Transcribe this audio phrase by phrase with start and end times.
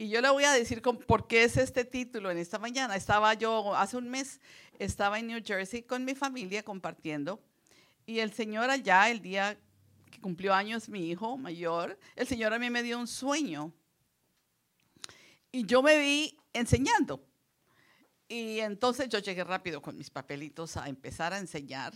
[0.00, 2.94] Y yo le voy a decir por qué es este título en esta mañana.
[2.94, 4.40] Estaba yo, hace un mes,
[4.78, 7.42] estaba en New Jersey con mi familia compartiendo.
[8.06, 9.58] Y el Señor allá, el día
[10.08, 13.72] que cumplió años mi hijo mayor, el Señor a mí me dio un sueño.
[15.50, 17.20] Y yo me vi enseñando.
[18.28, 21.92] Y entonces yo llegué rápido con mis papelitos a empezar a enseñar.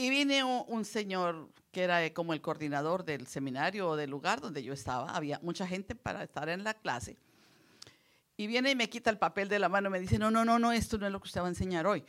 [0.00, 4.62] Y vine un, señor que era como el coordinador del seminario o del lugar donde
[4.62, 5.10] yo estaba.
[5.10, 7.16] Había mucha gente para estar en la clase.
[8.36, 10.44] Y viene y me quita el papel de la mano y me dice, no, no,
[10.44, 12.04] no, no, esto no es lo que usted va a enseñar hoy.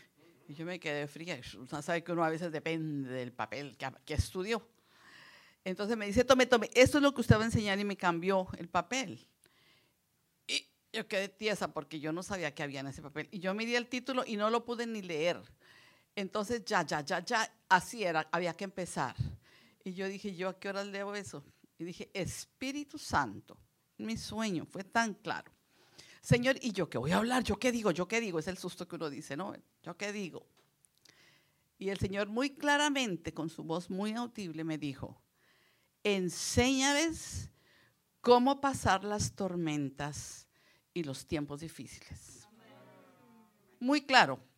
[0.47, 1.39] Y yo me quedé fría.
[1.39, 4.63] Usted sabe que uno a veces depende del papel que, que estudió.
[5.63, 7.97] Entonces me dice, tome, tome, esto es lo que usted va a enseñar y me
[7.97, 9.27] cambió el papel.
[10.45, 13.29] Y yo quedé tiesa porque yo no sabía qué había en ese papel.
[13.31, 15.41] Y yo miré el título y no lo pude ni leer.
[16.19, 19.15] Entonces ya, ya, ya, ya, así era, había que empezar.
[19.85, 21.45] Y yo dije, ¿yo a qué hora leo eso?
[21.77, 23.57] Y dije, Espíritu Santo,
[23.99, 25.49] mi sueño fue tan claro.
[26.21, 27.45] Señor, ¿y yo qué voy a hablar?
[27.45, 27.91] ¿Yo qué digo?
[27.91, 28.37] ¿Yo qué digo?
[28.37, 29.55] Es el susto que uno dice, ¿no?
[29.81, 30.45] ¿Yo qué digo?
[31.77, 35.21] Y el Señor muy claramente, con su voz muy audible, me dijo,
[36.03, 37.49] enséñales
[38.19, 40.49] cómo pasar las tormentas
[40.93, 42.45] y los tiempos difíciles.
[43.79, 44.48] Muy claro.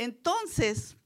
[0.00, 0.96] Entonces,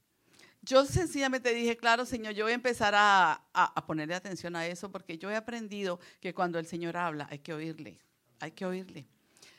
[0.62, 3.44] yo sencillamente dije, claro, Señor, yo voy a empezar a,
[3.88, 7.52] ponerle atención a eso porque yo he aprendido que cuando el Señor habla hay que
[7.52, 7.98] oírle,
[8.38, 9.04] hay que oírle,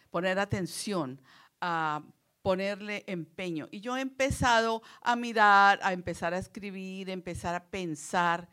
[0.09, 1.19] poner atención,
[1.59, 2.02] a
[2.42, 3.67] ponerle empeño.
[3.72, 8.47] Y yo he empezado a mirar, a empezar a escribir, a empezar a pensar.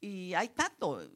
[0.00, 1.06] Y hay tanto,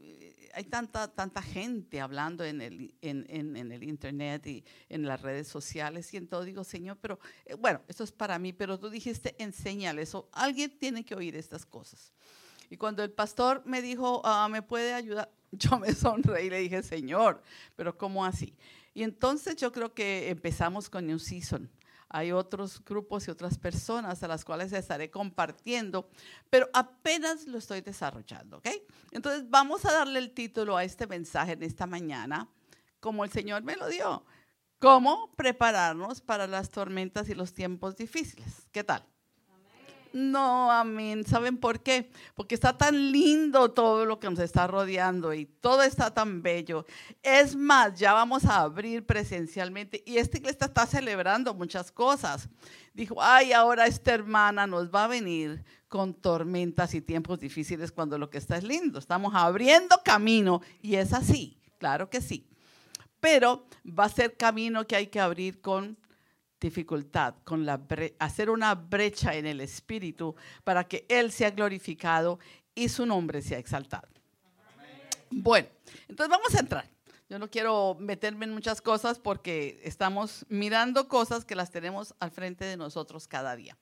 [0.59, 6.12] hay tanta, tanta gente hablando en el, en, el internet y en las redes sociales
[6.12, 6.42] y en todo.
[6.42, 10.28] Digo, Señor, pero eh, bueno, esto es para mí, pero tú dijiste, enséñale eso.
[10.33, 12.12] Alguien tiene que oír estas cosas.
[12.70, 15.31] Y cuando el pastor me dijo, ah, ¿me puede ayudar?
[15.53, 17.41] Yo me sonreí y le dije, Señor,
[17.77, 18.53] pero ¿cómo así?
[18.95, 21.70] Y entonces yo creo que empezamos con New Season
[22.09, 26.09] hay otros grupos y otras personas a las cuales estaré compartiendo,
[26.50, 28.69] pero apenas lo estoy desarrollando, ¿ok?
[29.10, 32.49] Entonces vamos a darle el título a este mensaje en esta mañana,
[33.00, 34.25] como el Señor me lo dio,
[34.78, 38.69] cómo prepararnos para las tormentas y los tiempos difíciles.
[38.72, 39.05] ¿Qué tal?
[40.19, 41.25] No, amén.
[41.25, 42.11] ¿Saben por qué?
[42.34, 46.87] Porque está tan lindo todo lo que nos está rodeando y todo está tan bello.
[47.23, 52.49] Es más, ya vamos a abrir presencialmente y esta iglesia está celebrando muchas cosas.
[52.95, 58.19] Dijo, ay, ahora esta hermana nos va a venir con tormentas y tiempos difíciles cuando
[58.19, 58.99] lo que está es lindo.
[58.99, 62.45] Estamos abriendo camino y es así, claro que sí.
[63.21, 65.97] Pero va a ser camino que hay que abrir con
[66.60, 67.80] dificultad, con la
[68.19, 72.38] hacer una brecha en el espíritu para que Él sea glorificado
[72.74, 74.08] y su nombre sea exaltado.
[75.30, 75.69] Bueno,
[76.08, 76.88] entonces vamos a entrar.
[77.28, 82.30] Yo no quiero meterme en muchas cosas porque estamos mirando cosas que las tenemos al
[82.30, 83.76] frente de nosotros cada día.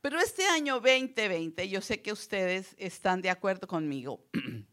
[0.00, 4.24] Pero este año 2020, yo sé que ustedes están de acuerdo conmigo.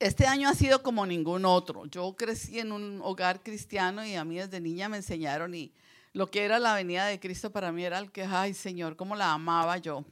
[0.00, 1.84] Este año ha sido como ningún otro.
[1.84, 5.74] Yo crecí en un hogar cristiano y a mí desde niña me enseñaron y
[6.14, 9.14] lo que era la venida de Cristo para mí era el que, ay Señor, cómo
[9.14, 10.06] la amaba yo.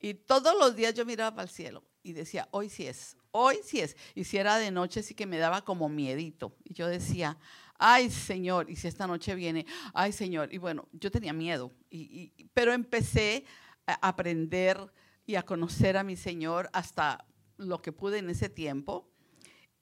[0.00, 3.58] Y todos los días yo miraba para el cielo y decía, hoy sí es, hoy
[3.62, 3.98] sí es.
[4.14, 6.56] Y si era de noche sí que me daba como miedito.
[6.64, 7.36] Y yo decía,
[7.78, 10.54] ay Señor, y si esta noche viene, ay Señor.
[10.54, 13.44] Y bueno, yo tenía miedo, y, pero empecé
[13.86, 14.90] a aprender
[15.26, 17.26] y a conocer a mi Señor hasta
[17.58, 19.10] lo que pude en ese tiempo.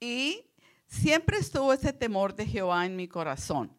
[0.02, 0.50] Y
[0.88, 3.70] siempre estuvo ese temor de Jehová en mi corazón.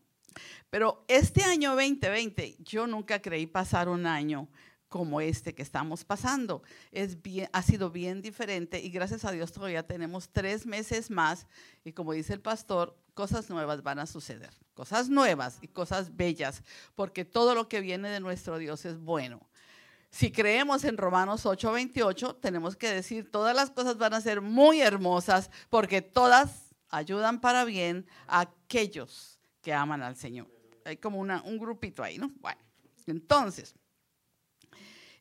[0.69, 4.47] Pero este año 2020, yo nunca creí pasar un año
[4.87, 6.63] como este que estamos pasando.
[6.93, 7.17] Es
[7.51, 11.45] ha sido bien diferente y gracias a Dios todavía tenemos tres meses más
[11.83, 16.63] y como dice el pastor, cosas nuevas van a suceder, cosas nuevas y cosas bellas,
[16.95, 19.41] porque todo lo que viene de nuestro Dios es bueno.
[20.13, 24.79] Si creemos en Romanos 8:28, tenemos que decir, todas las cosas van a ser muy
[24.79, 30.47] hermosas porque todas ayudan para bien a aquellos que aman al Señor.
[30.85, 32.31] Hay como un grupito ahí, ¿no?
[32.41, 32.61] Bueno,
[33.07, 33.73] entonces,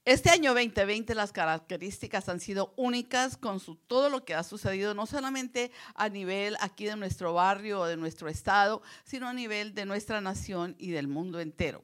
[0.05, 4.93] este año 2020 las características han sido únicas con su, todo lo que ha sucedido,
[4.93, 9.73] no solamente a nivel aquí de nuestro barrio o de nuestro estado, sino a nivel
[9.75, 11.83] de nuestra nación y del mundo entero.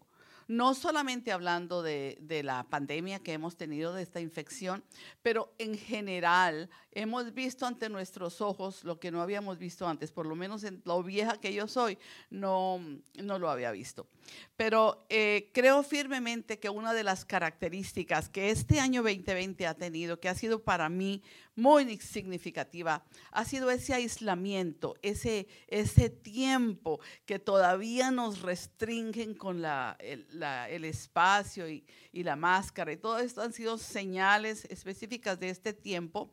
[0.49, 4.83] No solamente hablando de, la pandemia que hemos tenido, de esta infección,
[5.23, 10.27] pero en general hemos visto ante nuestros ojos lo que no habíamos visto antes, por
[10.27, 11.99] lo menos en lo vieja que yo soy,
[12.31, 12.81] no,
[13.23, 14.09] no lo había visto.
[14.57, 20.19] Pero eh, creo firmemente que una de las características que este año 2020 ha tenido,
[20.19, 21.23] que ha sido para mí
[21.55, 29.97] muy significativa, ha sido ese aislamiento, ese, ese tiempo que todavía nos restringen con la,
[30.01, 32.93] el, espacio y, y la máscara.
[32.93, 36.33] Y todo esto han sido señales específicas de este tiempo.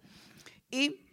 [0.71, 1.05] Y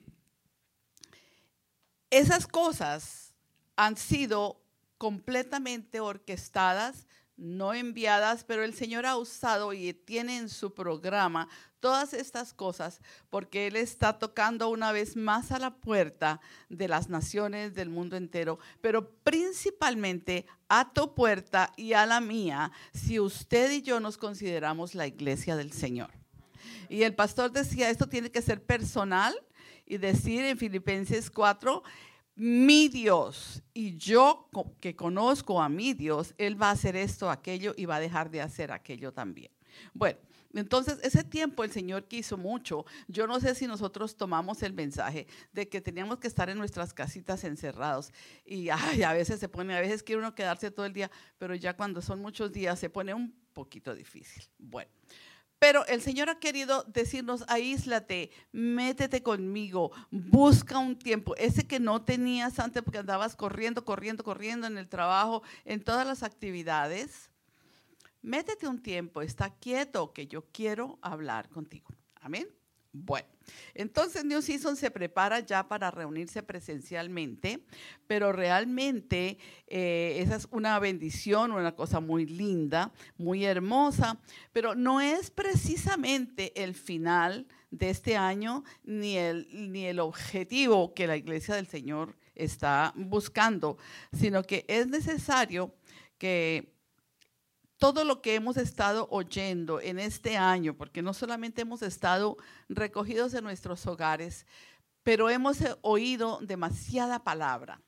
[2.11, 3.35] esas cosas
[3.77, 4.62] han sido
[5.03, 11.49] completamente orquestadas, no enviadas, pero el Señor ha usado y tiene en su programa
[11.81, 17.09] todas estas cosas porque Él está tocando una vez más a la puerta de las
[17.09, 23.73] naciones del mundo entero, pero principalmente a tu puerta y a la mía, si usted
[23.73, 26.13] y yo nos consideramos la iglesia del Señor.
[26.89, 29.35] Y el pastor decía, esto tiene que ser personal
[29.85, 31.83] y decir en Filipenses 4,
[32.35, 34.49] mi Dios y yo
[34.81, 38.31] que conozco a mi Dios, Él va a hacer esto, aquello y va a dejar
[38.31, 39.51] de hacer aquello también.
[39.95, 40.19] Bueno,
[40.55, 42.85] entonces ese tiempo el Señor quiso mucho.
[43.09, 46.93] Yo no sé si nosotros tomamos el mensaje de que teníamos que estar en nuestras
[46.93, 48.13] casitas encerrados
[48.45, 51.77] y a veces se pone, a veces quiere uno quedarse todo el día, pero ya
[51.77, 54.45] cuando son muchos días se pone un poquito difícil.
[54.59, 54.91] Bueno.
[55.63, 62.03] Pero el Señor ha querido decirnos, aíslate, métete conmigo, busca un tiempo, ese que no
[62.03, 67.31] tenías antes porque andabas corriendo, corriendo, corriendo en el trabajo, en todas las actividades.
[68.23, 71.87] Métete un tiempo, está quieto, que yo quiero hablar contigo.
[72.17, 72.49] Amén.
[72.95, 73.27] Bueno,
[73.73, 77.65] entonces New Season se prepara ya para reunirse presencialmente,
[78.07, 84.21] pero realmente eh, esa es una bendición, una cosa muy linda, muy hermosa,
[84.53, 91.07] pero no es precisamente el final de este año ni el, ni el objetivo que
[91.07, 93.79] la iglesia del Señor está buscando,
[94.13, 95.75] sino que es necesario
[96.19, 96.75] que
[97.83, 102.37] todo lo que hemos estado oyendo en este año, porque no solamente hemos estado
[102.69, 104.47] recogidos en nuestros hogares,
[105.03, 107.81] pero hemos oído demasiada palabra.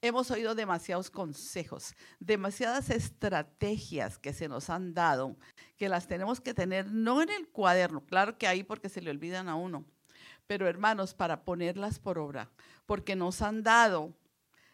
[0.00, 5.36] Hemos oído demasiados consejos, demasiadas estrategias que se nos han dado,
[5.76, 9.10] que las tenemos que tener no en el cuaderno, claro que ahí porque se le
[9.10, 9.84] olvidan a uno,
[10.46, 12.48] pero hermanos, para ponerlas por obra,
[12.86, 14.14] porque nos han dado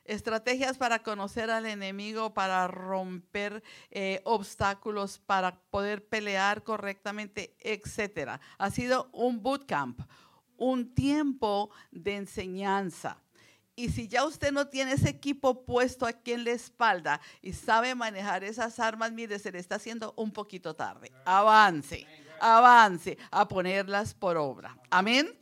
[0.04, 8.40] estrategias para conocer al enemigo, para romper eh, obstáculos, para poder pelear correctamente, etc.
[8.58, 10.00] Ha sido un bootcamp,
[10.56, 13.18] un tiempo de enseñanza.
[13.76, 17.94] Y si ya usted no tiene ese equipo puesto aquí en la espalda y sabe
[17.96, 21.10] manejar esas armas, mire, se le está haciendo un poquito tarde.
[21.24, 22.06] Avance,
[22.40, 24.78] avance a ponerlas por obra.
[24.90, 25.36] Amén.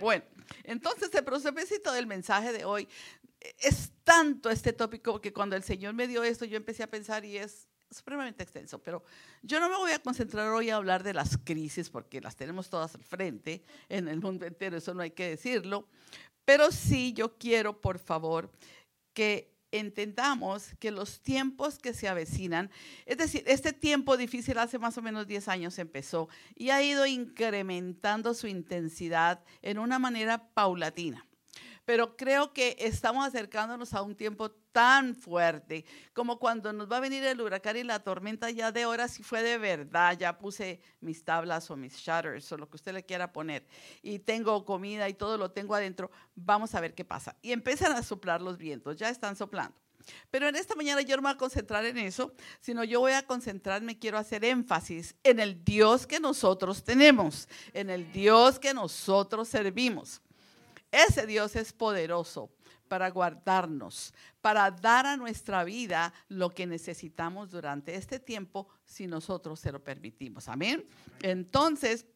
[0.00, 0.24] Bueno,
[0.64, 2.88] entonces el propósito del mensaje de hoy
[3.58, 7.24] es tanto este tópico que cuando el Señor me dio esto, yo empecé a pensar
[7.24, 9.04] y es supremamente extenso, pero
[9.42, 12.68] yo no me voy a concentrar hoy a hablar de las crisis porque las tenemos
[12.68, 15.88] todas al frente en el mundo entero, eso no hay que decirlo,
[16.44, 18.50] pero sí yo quiero, por favor,
[19.12, 22.70] que entendamos que los tiempos que se avecinan,
[23.04, 27.06] es decir, este tiempo difícil hace más o menos 10 años empezó y ha ido
[27.06, 31.25] incrementando su intensidad en una manera paulatina
[31.86, 37.00] pero creo que estamos acercándonos a un tiempo tan fuerte como cuando nos va a
[37.00, 40.80] venir el huracán y la tormenta ya de horas si fue de verdad, ya puse
[41.00, 43.64] mis tablas o mis shutters o lo que usted le quiera poner
[44.02, 47.36] y tengo comida y todo lo tengo adentro, vamos a ver qué pasa.
[47.40, 49.74] Y empiezan a soplar los vientos, ya están soplando.
[50.30, 53.12] Pero en esta mañana yo no me voy a concentrar en eso, sino yo voy
[53.12, 58.74] a concentrarme, quiero hacer énfasis en el Dios que nosotros tenemos, en el Dios que
[58.74, 60.20] nosotros servimos.
[60.90, 62.50] Ese Dios es poderoso
[62.88, 69.58] para guardarnos, para dar a nuestra vida lo que necesitamos durante este tiempo si nosotros
[69.60, 70.48] se lo permitimos.
[70.48, 70.86] Amén.
[71.20, 72.06] Entonces,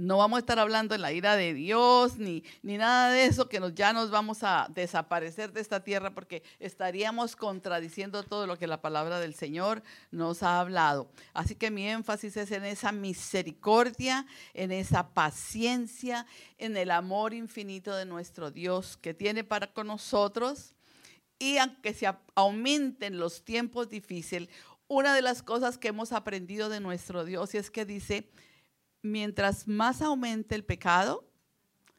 [0.00, 3.50] no vamos a estar hablando en la ira de Dios ni, ni nada de eso,
[3.50, 8.56] que nos, ya nos vamos a desaparecer de esta tierra porque estaríamos contradiciendo todo lo
[8.56, 11.10] que la palabra del Señor nos ha hablado.
[11.34, 16.26] Así que mi énfasis es en esa misericordia, en esa paciencia,
[16.56, 20.74] en el amor infinito de nuestro Dios que tiene para con nosotros.
[21.38, 24.48] Y aunque se aumenten los tiempos difíciles,
[24.88, 28.30] una de las cosas que hemos aprendido de nuestro Dios es que dice,
[29.02, 31.28] mientras más aumente el pecado,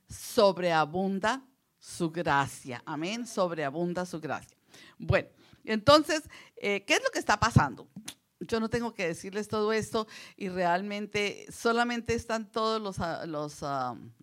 [0.09, 1.43] sobreabunda
[1.79, 2.81] su gracia.
[2.85, 4.57] Amén, sobreabunda su gracia.
[4.97, 5.29] Bueno,
[5.63, 6.23] entonces,
[6.57, 7.87] eh, ¿qué es lo que está pasando?
[8.41, 13.63] yo no tengo que decirles todo esto y realmente solamente están todos los, los,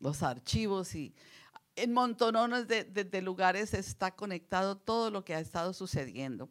[0.01, 1.15] los archivos y
[1.77, 6.51] en montonones de, lugares está conectado todo lo que ha estado sucediendo.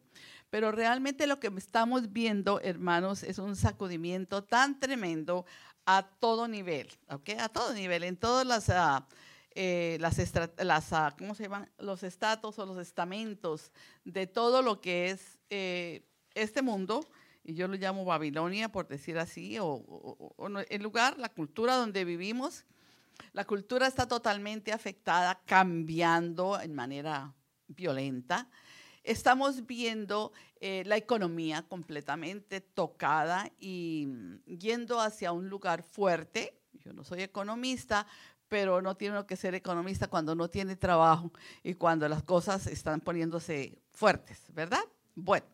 [0.50, 5.44] Pero realmente lo que estamos viendo, hermanos, es un sacudimiento tan tremendo
[5.90, 7.30] a todo nivel, ¿ok?
[7.40, 9.02] A todo nivel, en todas las, uh,
[9.54, 10.18] eh, las,
[10.58, 11.70] las uh, ¿cómo se llaman?
[11.78, 13.72] Los estatus o los estamentos
[14.04, 16.04] de todo lo que es eh,
[16.34, 17.08] este mundo,
[17.42, 22.04] y yo lo llamo Babilonia, por decir así, o, o el lugar, la cultura donde
[22.04, 22.66] vivimos
[23.32, 27.34] la cultura está totalmente afectada, cambiando en manera
[27.66, 28.48] violenta.
[29.08, 34.06] Estamos viendo eh, la economía completamente tocada y
[34.44, 36.60] yendo hacia un lugar fuerte.
[36.84, 38.06] Yo no soy economista,
[38.48, 43.00] pero no tiene que ser economista cuando no tiene trabajo y cuando las cosas están
[43.00, 44.84] poniéndose fuertes, ¿verdad?
[45.14, 45.46] Bueno,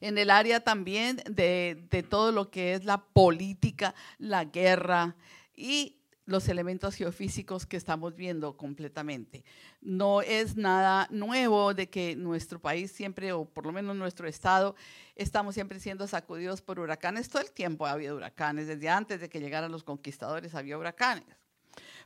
[0.00, 5.16] en el área también de, de todo lo que es la política, la guerra
[5.52, 9.44] y los elementos geofísicos que estamos viendo completamente.
[9.80, 14.74] No es nada nuevo de que nuestro país siempre, o por lo menos nuestro estado,
[15.16, 17.28] estamos siempre siendo sacudidos por huracanes.
[17.28, 21.26] Todo el tiempo había huracanes, desde antes de que llegaran los conquistadores había huracanes.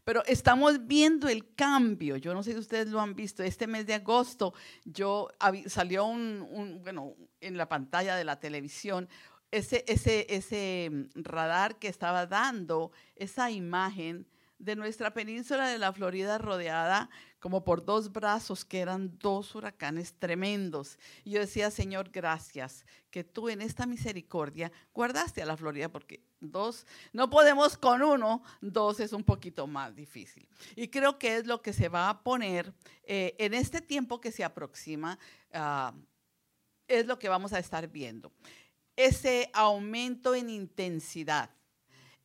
[0.04, 2.16] Pero estamos viendo el cambio.
[2.16, 3.42] Yo no sé si ustedes lo han visto.
[3.42, 5.28] Este mes de agosto yo
[5.66, 9.08] salió un bueno, en la pantalla de la televisión
[9.50, 14.26] ese, ese, ese mm, radar que estaba dando esa imagen
[14.58, 20.14] de nuestra península de la Florida rodeada como por dos brazos que eran dos huracanes
[20.14, 20.98] tremendos.
[21.24, 26.20] Y yo decía, Señor, gracias que tú en esta misericordia guardaste a la Florida porque
[26.40, 30.48] dos, no podemos con uno, dos es un poquito más difícil.
[30.74, 32.74] Y creo que es lo que se va a poner
[33.04, 35.18] eh, en este tiempo que se aproxima,
[35.52, 35.94] ah,
[36.88, 38.32] es lo que vamos a estar viendo
[38.98, 41.50] ese aumento en intensidad,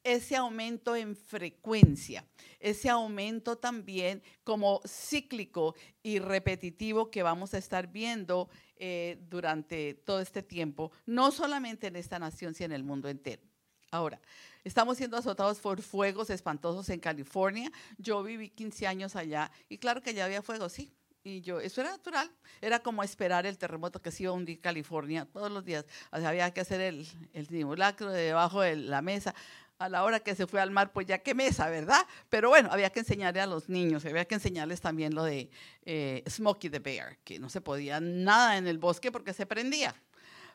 [0.04, 2.26] ese aumento en frecuencia,
[2.60, 10.20] ese aumento también como cíclico y repetitivo que vamos a estar viendo eh, durante todo
[10.20, 13.44] este tiempo, no solamente en esta nación, sino en el mundo entero.
[13.92, 14.20] Ahora,
[14.64, 17.72] estamos siendo azotados por fuegos espantosos en California.
[18.00, 20.92] Yo viví 15 años allá y claro que ya había fuego, sí,
[21.24, 22.30] y yo, eso era natural,
[22.62, 25.86] era como esperar el terremoto que se iba a hundir California todos los días.
[26.12, 29.34] había que hacer el, el simulacro de debajo de la mesa.
[29.80, 32.06] A la hora que se fue al mar, pues ya qué mesa, ¿verdad?
[32.30, 35.50] Pero bueno, había que enseñarle a los niños, había que enseñarles también lo de
[35.84, 39.96] eh, Smokey the Bear, que no se podía nada en el bosque porque se prendía.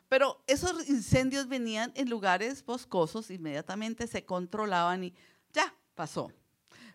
[0.07, 5.13] Pero esos incendios venían en lugares boscosos, inmediatamente se controlaban y
[5.53, 6.31] ya pasó.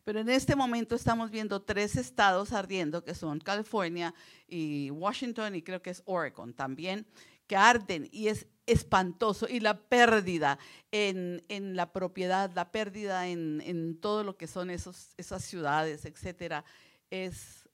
[0.04, 4.14] Pero en este momento estamos viendo tres estados ardiendo, que son California
[4.46, 7.06] y Washington y creo que es Oregon también,
[7.46, 9.48] que arden y es espantoso.
[9.48, 10.58] Y la pérdida
[10.92, 11.42] en,
[11.74, 16.64] la propiedad, la pérdida en, todo lo que son esos, esas ciudades, etcétera,
[17.08, 17.66] es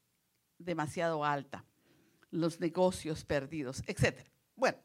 [0.59, 1.65] demasiado alta.
[2.31, 4.31] Los negocios perdidos, etcétera.
[4.55, 4.79] Bueno,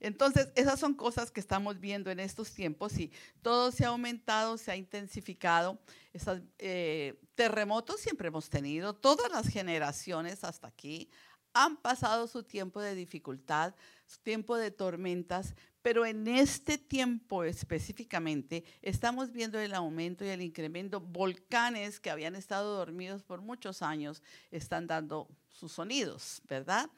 [0.00, 3.10] entonces, esas son cosas que estamos viendo en estos tiempos y
[3.42, 5.78] todo se ha aumentado, se ha intensificado.
[6.12, 11.08] Esos eh, terremotos siempre hemos tenido, todas las generaciones hasta aquí
[11.52, 13.74] han pasado su tiempo de dificultad,
[14.06, 20.42] su tiempo de tormentas, pero en este tiempo específicamente estamos viendo el aumento y el
[20.42, 21.00] incremento.
[21.00, 26.90] Volcanes que habían estado dormidos por muchos años están dando sus sonidos, ¿verdad?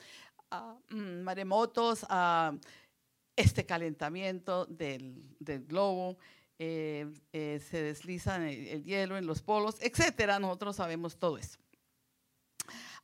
[0.91, 2.53] Mm, maremotos, a
[3.37, 6.19] este calentamiento del, globo,
[6.59, 10.39] eh, eh, se desliza el, hielo en los polos, etcétera.
[10.39, 11.59] Nosotros sabemos todo eso.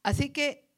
[0.02, 0.68] Así que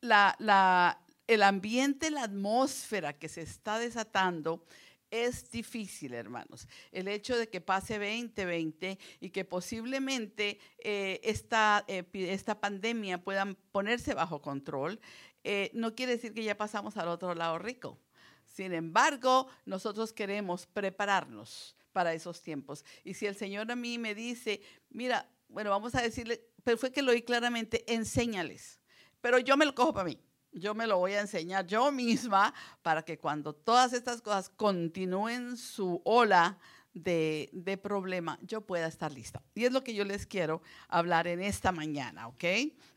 [0.00, 4.64] el ambiente, la atmósfera que se está desatando
[5.10, 6.68] es difícil, hermanos.
[6.92, 14.14] El hecho de que pase 2020 y que posiblemente eh, esta, esta pandemia pueda ponerse
[14.14, 15.00] bajo control,
[15.48, 18.00] eh, no quiere decir que ya pasamos al otro lado rico.
[18.44, 22.84] Sin embargo, nosotros queremos prepararnos para esos tiempos.
[23.04, 24.60] Y si el Señor a mí me dice,
[24.90, 28.80] mira, bueno, vamos a decirle, pero fue que lo oí claramente, enséñales.
[29.20, 30.18] Pero yo me lo cojo para mí.
[30.50, 35.56] Yo me lo voy a enseñar yo misma para que cuando todas estas cosas continúen
[35.56, 36.58] su ola
[36.92, 39.40] de, de, problema, yo pueda estar lista.
[39.54, 42.44] Y es lo que yo les quiero hablar en esta mañana, ¿ok?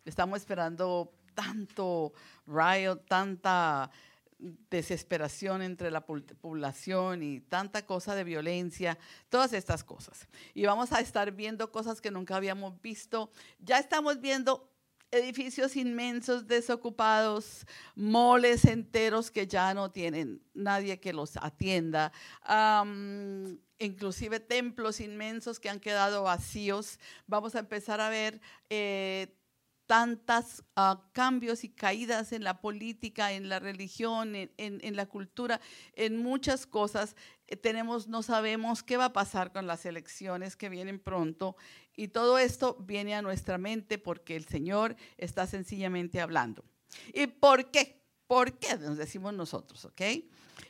[0.05, 2.11] Estamos esperando tanto
[2.47, 3.89] riot, tanta
[4.69, 8.97] desesperación entre la población y tanta cosa de violencia,
[9.29, 10.27] todas estas cosas.
[10.53, 13.31] Y vamos a estar viendo cosas que nunca habíamos visto.
[13.59, 14.69] Ya estamos viendo
[15.11, 17.65] edificios inmensos desocupados,
[17.95, 22.11] moles enteros que ya no tienen nadie que los atienda,
[23.79, 26.99] inclusive templos inmensos que han quedado vacíos.
[27.27, 29.35] Vamos a empezar a ver eh,
[29.89, 35.59] tantos ah, cambios y caídas en la política, en la religión, en, la cultura,
[35.93, 37.15] en muchas cosas.
[37.47, 41.55] Eh, tenemos, no sabemos qué va a pasar con las elecciones que vienen pronto
[41.95, 46.63] y todo esto viene a nuestra mente porque el Señor está sencillamente hablando.
[47.11, 47.99] ¿Y por qué?
[48.27, 48.77] ¿Por qué?
[48.77, 50.01] Nos decimos nosotros, ¿ok?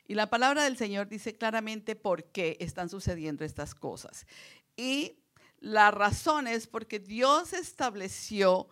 [0.07, 4.25] Y la palabra del Señor dice claramente por qué están sucediendo estas cosas.
[4.77, 5.17] Y
[5.59, 8.69] la razón es porque Dios estableció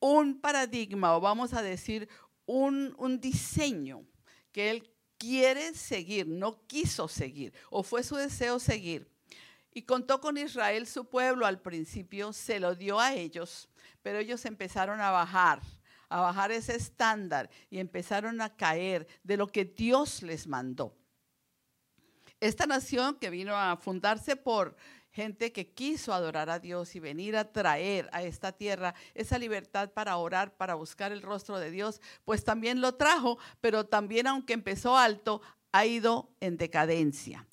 [0.00, 2.08] un paradigma o vamos a decir
[2.44, 4.06] un, un diseño
[4.52, 9.10] que él quiere seguir, no quiso seguir o fue su deseo seguir.
[9.72, 13.68] Y contó con Israel, su pueblo, al principio se lo dio a ellos,
[14.02, 15.60] pero ellos empezaron a bajar,
[16.08, 20.96] a bajar ese estándar y empezaron a caer de lo que Dios les mandó.
[22.40, 24.76] Esta nación que vino a fundarse por
[25.16, 29.90] gente que quiso adorar a Dios y venir a traer a esta tierra esa libertad
[29.90, 34.52] para orar, para buscar el rostro de Dios, pues también lo trajo, pero también aunque
[34.52, 35.40] empezó alto,
[35.72, 37.46] ha ido en decadencia.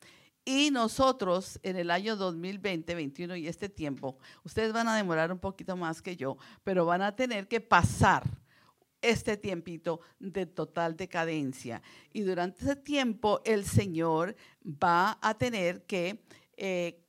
[0.44, 5.40] Y nosotros en el año 2020, 21 y este tiempo, ustedes van a demorar un
[5.40, 8.24] poquito más que yo, pero van a tener que pasar
[9.02, 11.82] este tiempito de total decadencia.
[12.12, 16.26] Y durante ese tiempo el Señor va a tener que
[16.58, 17.03] eh,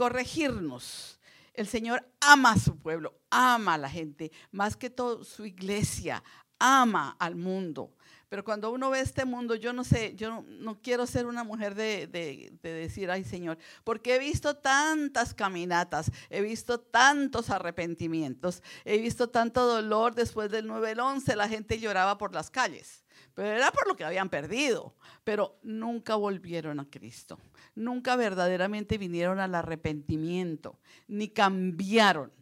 [0.00, 1.20] corregirnos.
[1.52, 6.24] El Señor ama a su pueblo, ama a la gente, más que todo su iglesia,
[6.58, 7.94] ama al mundo.
[8.30, 11.74] Pero cuando uno ve este mundo, yo no sé, yo no, quiero ser una mujer
[11.74, 18.96] de, de, decir, ay Señor, porque he visto tantas caminatas, he visto tantos arrepentimientos, he
[18.96, 23.86] visto tanto dolor después del 9-11, la gente lloraba por las calles, pero era por
[23.88, 24.94] lo que habían perdido,
[25.24, 27.38] pero nunca volvieron a Cristo
[27.74, 32.32] nunca verdaderamente vinieron al arrepentimiento, ni cambiaron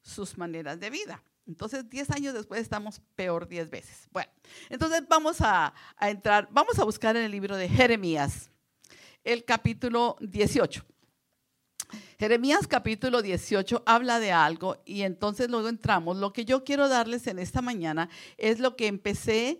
[0.00, 1.22] sus maneras de vida.
[1.46, 4.06] Entonces, 10 años después estamos peor 10 veces.
[4.10, 4.30] Bueno,
[4.68, 8.50] entonces vamos a, entrar, vamos a buscar en el libro de Jeremías,
[9.24, 10.84] el capítulo 18.
[12.18, 16.18] Jeremías capítulo 18 habla de algo y entonces luego entramos.
[16.18, 19.58] Lo que yo quiero darles en esta mañana es lo que empecé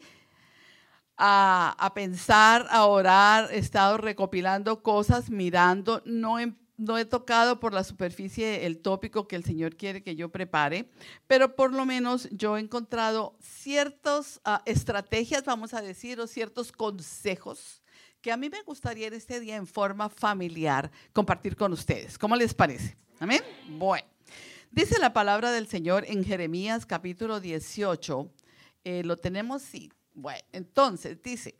[1.18, 6.38] a, pensar, a orar, he estado recopilando cosas, mirando, no
[6.78, 10.88] no he tocado por la superficie el tópico que el Señor quiere que yo prepare,
[11.26, 16.70] pero por lo menos yo he encontrado ciertas ah, estrategias, vamos a decir, o ciertos
[16.70, 17.82] consejos
[18.20, 22.16] que a mí me gustaría en este día en forma familiar compartir con ustedes.
[22.16, 22.96] ¿Cómo les parece?
[23.18, 23.42] Amén.
[23.70, 24.06] Bueno,
[24.70, 28.30] dice la palabra del Señor en Jeremías capítulo 18.
[28.84, 31.54] Eh, lo tenemos, sí, bueno, entonces dice,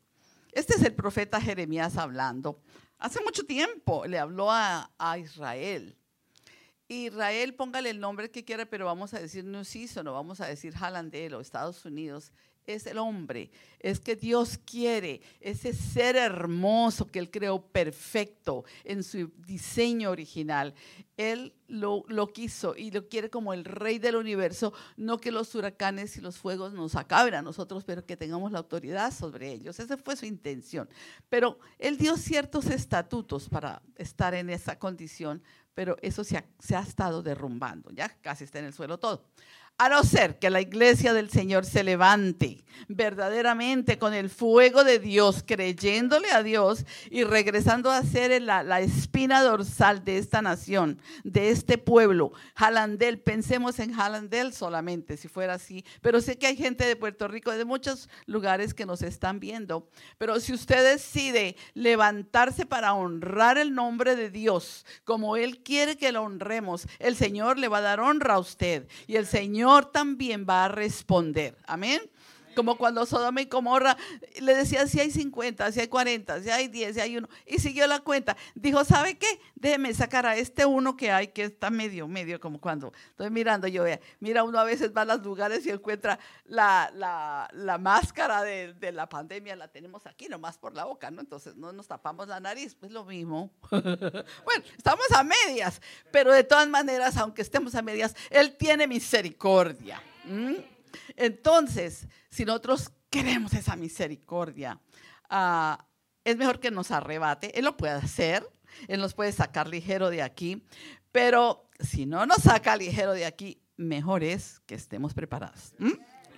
[0.53, 2.61] este es el profeta Jeremías hablando.
[2.99, 5.97] Hace mucho tiempo le habló a, Israel.
[6.89, 9.63] Israel, póngale el nombre que quiera, pero vamos a decir no
[10.03, 12.33] no vamos a decir Jalandelo, Estados Unidos
[12.75, 13.51] es el hombre,
[13.81, 20.75] es que Dios quiere ese ser hermoso que Él creó perfecto en su diseño original.
[21.17, 26.17] Él lo, quiso y lo quiere como el rey del universo, no que los huracanes
[26.17, 29.81] y los fuegos nos acaben a nosotros, pero que tengamos la autoridad sobre ellos.
[29.81, 30.89] Esa fue su intención.
[31.29, 35.43] Pero Él dio ciertos estatutos para estar en esa condición,
[35.75, 39.25] pero eso se ha estado derrumbando, ya casi está en el suelo todo.
[39.81, 44.99] A no ser que la iglesia del Señor se levante verdaderamente con el fuego de
[44.99, 51.51] Dios, creyéndole a Dios y regresando a ser la, espina dorsal de esta nación, de
[51.51, 52.33] este pueblo.
[52.55, 55.85] Jalandel, pensemos en Jalandel solamente, si fuera así.
[56.01, 59.89] Pero sé que hay gente de Puerto Rico, de muchos lugares que nos están viendo.
[60.19, 66.13] Pero si usted decide levantarse para honrar el nombre de Dios, como Él quiere que
[66.13, 68.89] lo honremos, el Señor le va a dar honra a usted.
[69.07, 71.57] Y el Señor también va a responder.
[71.67, 72.01] Amén.
[72.59, 73.97] Como cuando Sodoma y Gomorra
[74.41, 77.29] le decía si hay 50, si hay 40, si hay 10, si hay uno.
[77.47, 78.37] Y siguió la cuenta.
[78.57, 79.29] Dijo, ¿sabe qué?
[79.55, 83.69] Déjeme sacar a este uno que hay que está medio, medio, como cuando estoy mirando
[83.69, 83.85] yo.
[84.19, 88.75] Mira, uno a veces va a los lugares y encuentra la, la, la máscara de,
[88.75, 91.21] de, la pandemia, la tenemos aquí nomás por la boca, ¿no?
[91.21, 93.53] Entonces no nos tapamos la nariz, pues lo mismo.
[93.71, 100.03] bueno, estamos a medias, pero de todas maneras, aunque estemos a medias, Él tiene misericordia.
[101.17, 104.81] Entonces, si nosotros queremos esa misericordia,
[105.29, 105.87] ah,
[106.25, 107.59] es mejor que nos arrebate.
[107.59, 108.49] Él lo puede hacer,
[108.87, 110.65] Él nos puede sacar ligero de aquí,
[111.13, 115.73] pero si no nos saca ligero de aquí, mejor es que estemos preparados.
[115.79, 115.93] ¿Mm?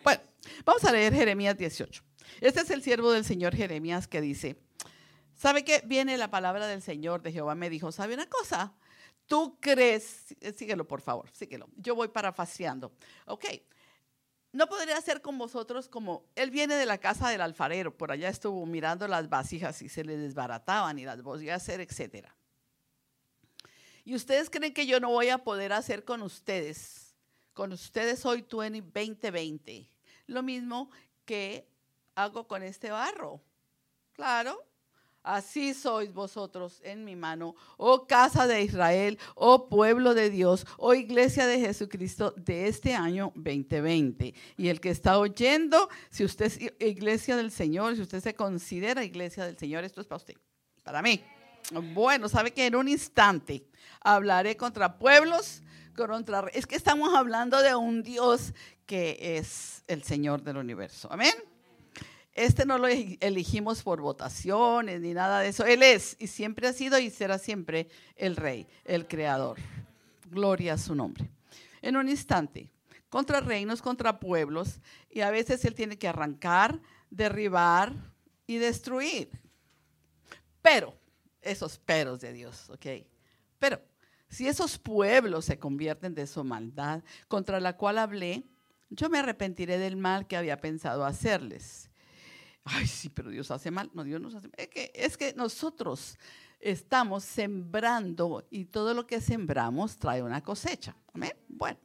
[0.04, 0.20] Bueno,
[0.64, 2.02] vamos a leer Jeremías 18.
[2.40, 4.56] Este es el siervo del Señor Jeremías que dice,
[5.34, 5.82] ¿sabe qué?
[5.86, 8.74] Viene la palabra del Señor de Jehová, me dijo, ¿sabe una cosa?
[9.26, 11.68] Tú crees, síguelo por favor, síguelo.
[11.76, 12.92] Yo voy parafaseando.
[13.26, 13.44] Ok,
[14.52, 18.28] no podría ser con vosotros como él viene de la casa del alfarero, por allá
[18.28, 22.28] estuvo mirando las vasijas y se le desbarataban y las volvía a hacer, etc.
[24.04, 27.14] Y ustedes creen que yo no voy a poder hacer con ustedes,
[27.52, 29.88] con ustedes hoy 2020,
[30.26, 30.90] lo mismo
[31.24, 31.68] que
[32.16, 33.40] hago con este barro.
[34.12, 34.66] Claro,
[35.22, 40.94] Así sois vosotros en mi mano, oh casa de Israel, oh pueblo de Dios, oh
[40.94, 44.34] iglesia de Jesucristo de este año 2020.
[44.56, 49.04] Y el que está oyendo, si usted es iglesia del Señor, si usted se considera
[49.04, 50.36] iglesia del Señor, esto es para usted,
[50.82, 51.22] para mí.
[51.92, 53.66] Bueno, sabe que en un instante
[54.00, 55.62] hablaré contra pueblos,
[55.94, 56.46] contra...
[56.54, 58.54] Es que estamos hablando de un Dios
[58.86, 61.08] que es el Señor del universo.
[61.12, 61.34] Amén.
[62.34, 65.64] Este no lo elegimos por votaciones ni nada de eso.
[65.64, 69.58] Él es y siempre ha sido y será siempre el rey, el creador.
[70.30, 71.28] Gloria a su nombre.
[71.82, 72.70] En un instante,
[73.08, 77.92] contra reinos, contra pueblos, y a veces él tiene que arrancar, derribar
[78.46, 79.30] y destruir.
[80.62, 80.94] Pero,
[81.42, 82.86] esos peros de Dios, ¿ok?
[83.58, 83.80] Pero,
[84.28, 88.44] si esos pueblos se convierten de su maldad contra la cual hablé,
[88.90, 91.89] yo me arrepentiré del mal que había pensado hacerles
[92.64, 93.90] ay, sí, pero Dios hace mal.
[93.94, 94.56] No, Dios nos hace mal.
[94.94, 96.18] Es que, nosotros
[96.60, 100.94] estamos sembrando y todo lo que sembramos trae una cosecha.
[101.12, 101.32] Amén.
[101.48, 101.78] Bueno,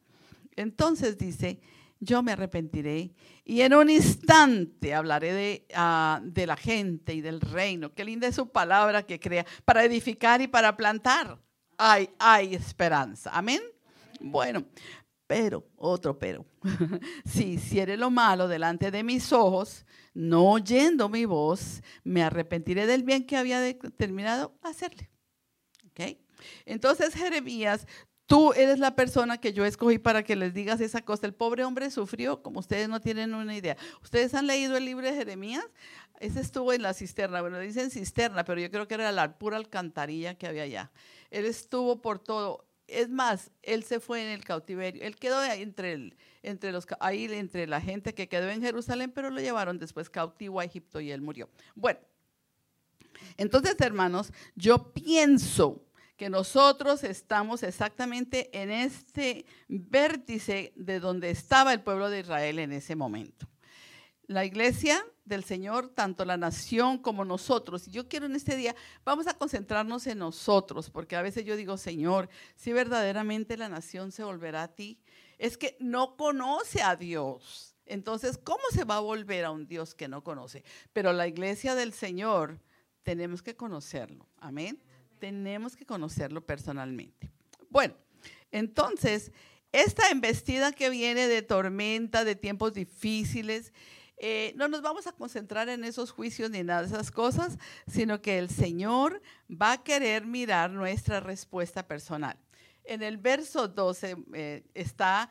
[0.56, 1.60] entonces dice,
[2.00, 3.14] yo me arrepentiré
[3.46, 7.94] y en un instante hablaré de, ah, de la gente y del reino.
[7.94, 11.40] Qué linda es su palabra que crea para edificar y para plantar.
[11.78, 13.32] Hay, hay esperanza.
[13.34, 13.62] Amén.
[14.20, 14.66] Bueno,
[15.28, 16.46] pero, otro pero,
[17.26, 23.04] si hiciere lo malo delante de mis ojos, no oyendo mi voz, me arrepentiré del
[23.04, 25.10] bien que había determinado hacerle.
[25.90, 26.20] ¿Okay?
[26.66, 27.88] Entonces, Jeremías,
[28.26, 31.26] tú eres la persona que yo escogí para que les digas esa cosa.
[31.26, 33.78] El pobre hombre sufrió, como ustedes no tienen una idea.
[34.04, 35.66] ¿Ustedes han leído el libro de Jeremías?
[36.20, 37.42] Ese estuvo en la cisterna.
[37.42, 40.92] Bueno, dicen cisterna, pero yo creo que era la pura alcantarilla que había allá.
[41.30, 45.04] Él estuvo por todo es más, él se fue en el cautiverio.
[45.04, 49.40] Él quedó entre, entre, los, ahí entre la gente que quedó en Jerusalén, pero lo
[49.40, 51.50] llevaron después cautivo a Egipto y él murió.
[51.74, 52.00] Bueno,
[53.38, 55.82] entonces, hermanos, yo pienso
[56.18, 62.72] que nosotros estamos exactamente en este vértice de donde estaba el pueblo de Israel en
[62.72, 63.48] ese momento.
[64.28, 67.88] La iglesia del Señor, tanto la nación como nosotros.
[67.88, 71.56] Y yo quiero en este día, vamos a concentrarnos en nosotros, porque a veces yo
[71.56, 75.00] digo, Señor, si verdaderamente la nación se volverá a ti,
[75.38, 77.76] es que no conoce a Dios.
[77.86, 80.64] Entonces, ¿cómo se va a volver a un Dios que no conoce?
[80.94, 82.60] Pero la iglesia del Señor
[83.04, 84.28] tenemos que conocerlo.
[84.40, 84.82] Amén.
[85.20, 87.32] Tenemos que conocerlo personalmente.
[87.70, 87.96] Bueno,
[88.52, 89.32] entonces,
[89.72, 93.72] esta embestida que viene de tormenta, de tiempos difíciles,
[94.18, 98.22] eh, no nos vamos a concentrar en esos juicios ni nada de esas cosas, sino
[98.22, 102.38] que el Señor va a querer mirar nuestra respuesta personal.
[102.84, 105.30] En el verso 12 eh, está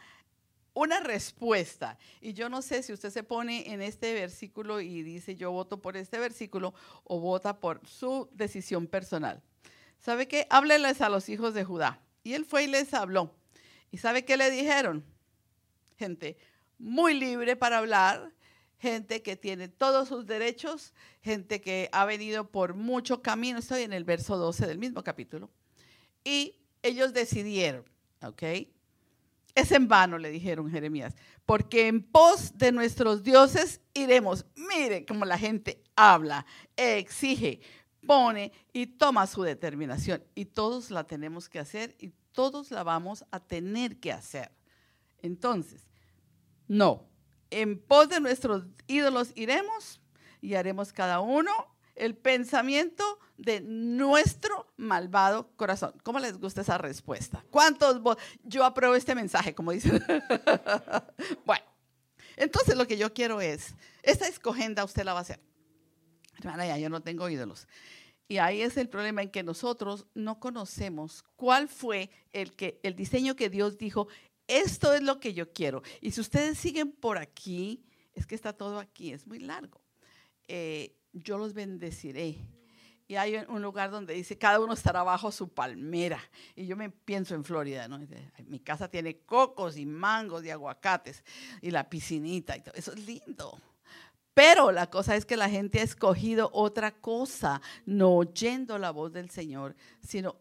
[0.74, 1.96] una respuesta.
[2.20, 5.80] Y yo no sé si usted se pone en este versículo y dice yo voto
[5.80, 9.40] por este versículo o vota por su decisión personal.
[10.00, 10.46] ¿Sabe qué?
[10.50, 12.00] Hábleles a los hijos de Judá.
[12.24, 13.34] Y él fue y les habló.
[13.90, 15.04] ¿Y sabe qué le dijeron?
[15.96, 16.36] Gente
[16.78, 18.32] muy libre para hablar,
[18.84, 20.92] gente que tiene todos sus derechos,
[21.22, 23.58] gente que ha venido por mucho camino.
[23.58, 25.50] Estoy en el verso 12 del mismo capítulo.
[26.22, 27.84] Y ellos decidieron,
[28.22, 28.42] ¿ok?
[29.54, 31.14] Es en vano, le dijeron Jeremías,
[31.46, 34.44] porque en pos de nuestros dioses iremos.
[34.54, 36.44] Mire cómo la gente habla,
[36.76, 37.60] exige,
[38.06, 40.22] pone y toma su determinación.
[40.34, 44.52] Y todos la tenemos que hacer y todos la vamos a tener que hacer.
[45.22, 45.88] Entonces,
[46.68, 47.08] no,
[47.62, 50.00] en pos de nuestros ídolos iremos
[50.40, 51.52] y haremos cada uno
[51.94, 53.04] el pensamiento
[53.36, 55.94] de nuestro malvado corazón.
[56.02, 57.44] ¿Cómo les gusta esa respuesta?
[57.50, 58.00] ¿Cuántos
[58.42, 60.02] yo apruebo este mensaje, como dicen?
[61.44, 61.64] bueno,
[62.36, 65.40] entonces lo que yo quiero es, esta escogenda usted la va a hacer.
[66.38, 67.68] Hermana, ya yo no tengo ídolos.
[68.26, 72.96] Y ahí es el problema en que nosotros no conocemos cuál fue el, que, el
[72.96, 74.08] diseño que Dios dijo,
[74.46, 75.82] esto es lo que yo quiero.
[76.00, 79.80] Y si ustedes siguen por aquí, es que está todo aquí, es muy largo.
[80.48, 82.38] Eh, yo los bendeciré.
[83.06, 86.18] y hay un lugar donde dice, cada uno estará bajo su palmera.
[86.56, 88.00] Y yo me pienso en Florida, ¿no?
[88.46, 91.22] Mi casa tiene cocos y mangos y aguacates
[91.60, 92.74] y la piscinita y todo.
[92.74, 93.60] Eso es lindo.
[94.32, 99.12] Pero la cosa es que la gente ha escogido otra cosa, no oyendo la voz
[99.12, 100.36] del Señor, sino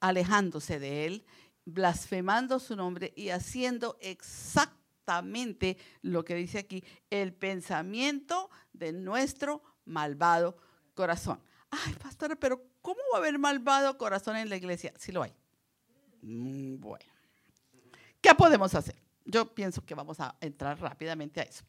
[0.00, 1.24] alejándose de Él,
[1.64, 10.56] blasfemando su nombre y haciendo exactamente lo que dice aquí, el pensamiento de nuestro malvado
[10.94, 11.40] corazón.
[11.70, 14.92] Ay, pastora, pero ¿cómo va a haber malvado corazón en la iglesia?
[14.98, 15.32] Sí lo hay.
[16.22, 17.12] Mm, bueno,
[18.20, 18.96] ¿qué podemos hacer?
[19.24, 21.64] Yo pienso que vamos a entrar rápidamente a eso.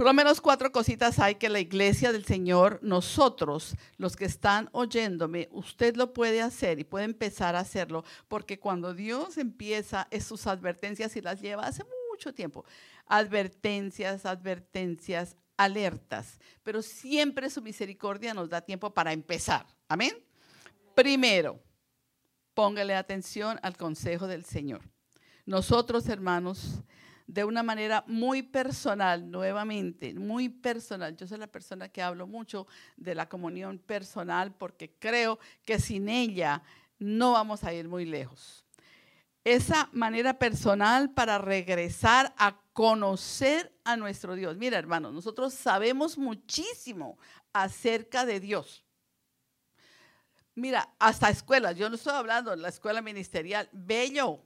[0.00, 4.70] Por lo menos cuatro cositas hay que la iglesia del Señor, nosotros, los que están
[4.72, 10.24] oyéndome, usted lo puede hacer y puede empezar a hacerlo, porque cuando Dios empieza es
[10.24, 12.64] sus advertencias y las lleva hace mucho tiempo.
[13.04, 19.66] Advertencias, advertencias, alertas, pero siempre su misericordia nos da tiempo para empezar.
[19.86, 20.16] Amén.
[20.94, 21.60] Primero,
[22.54, 24.80] póngale atención al consejo del Señor.
[25.44, 26.80] Nosotros, hermanos,
[27.32, 31.16] de una manera muy personal, nuevamente, muy personal.
[31.16, 32.66] Yo soy la persona que hablo mucho
[32.96, 36.60] de la comunión personal porque creo que sin ella
[36.98, 38.64] no vamos a ir muy lejos.
[39.44, 44.56] Esa manera personal para regresar a conocer a nuestro Dios.
[44.56, 47.16] Mira, hermanos, nosotros sabemos muchísimo
[47.52, 48.84] acerca de Dios.
[50.56, 54.42] Mira, hasta escuelas, yo no estoy hablando de la escuela ministerial, bello,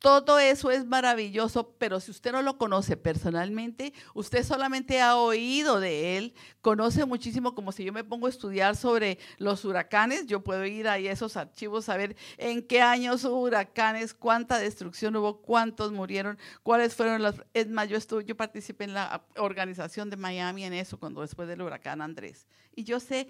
[0.00, 5.78] todo eso es maravilloso, pero si usted no lo conoce personalmente, usted solamente ha oído
[5.78, 10.42] de él, conoce muchísimo, como si yo me pongo a estudiar sobre los huracanes, yo
[10.42, 15.14] puedo ir ahí a esos archivos a ver en qué años hubo huracanes, cuánta destrucción
[15.16, 17.34] hubo, cuántos murieron, cuáles fueron las...
[17.52, 21.46] Es más, yo, estuve, yo participé en la organización de Miami en eso, cuando después
[21.46, 22.46] del huracán Andrés.
[22.74, 23.28] Y yo sé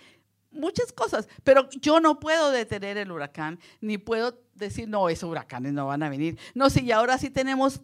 [0.50, 5.72] muchas cosas, pero yo no puedo detener el huracán, ni puedo decir, no, esos huracanes
[5.72, 6.38] no van a venir.
[6.54, 7.80] No, si ahora sí tenemos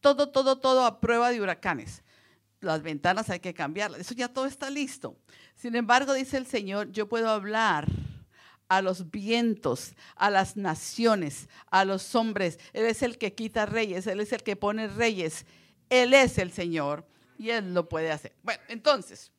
[0.00, 2.02] todo, todo, todo a prueba de huracanes.
[2.60, 5.16] Las ventanas hay que cambiarlas, eso ya todo está listo.
[5.56, 7.88] Sin embargo, dice el Señor, yo puedo hablar
[8.68, 12.58] a los vientos, a las naciones, a los hombres.
[12.72, 15.44] Él es el que quita reyes, Él es el que pone reyes.
[15.90, 18.34] Él es el Señor y Él lo puede hacer.
[18.42, 19.30] Bueno, entonces,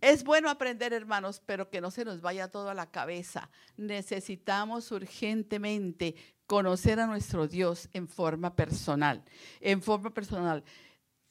[0.00, 3.50] es bueno aprender, hermanos, pero que no se nos vaya todo a la cabeza.
[3.76, 6.14] Necesitamos urgentemente
[6.46, 9.24] conocer a nuestro Dios en forma personal,
[9.60, 10.64] en forma personal.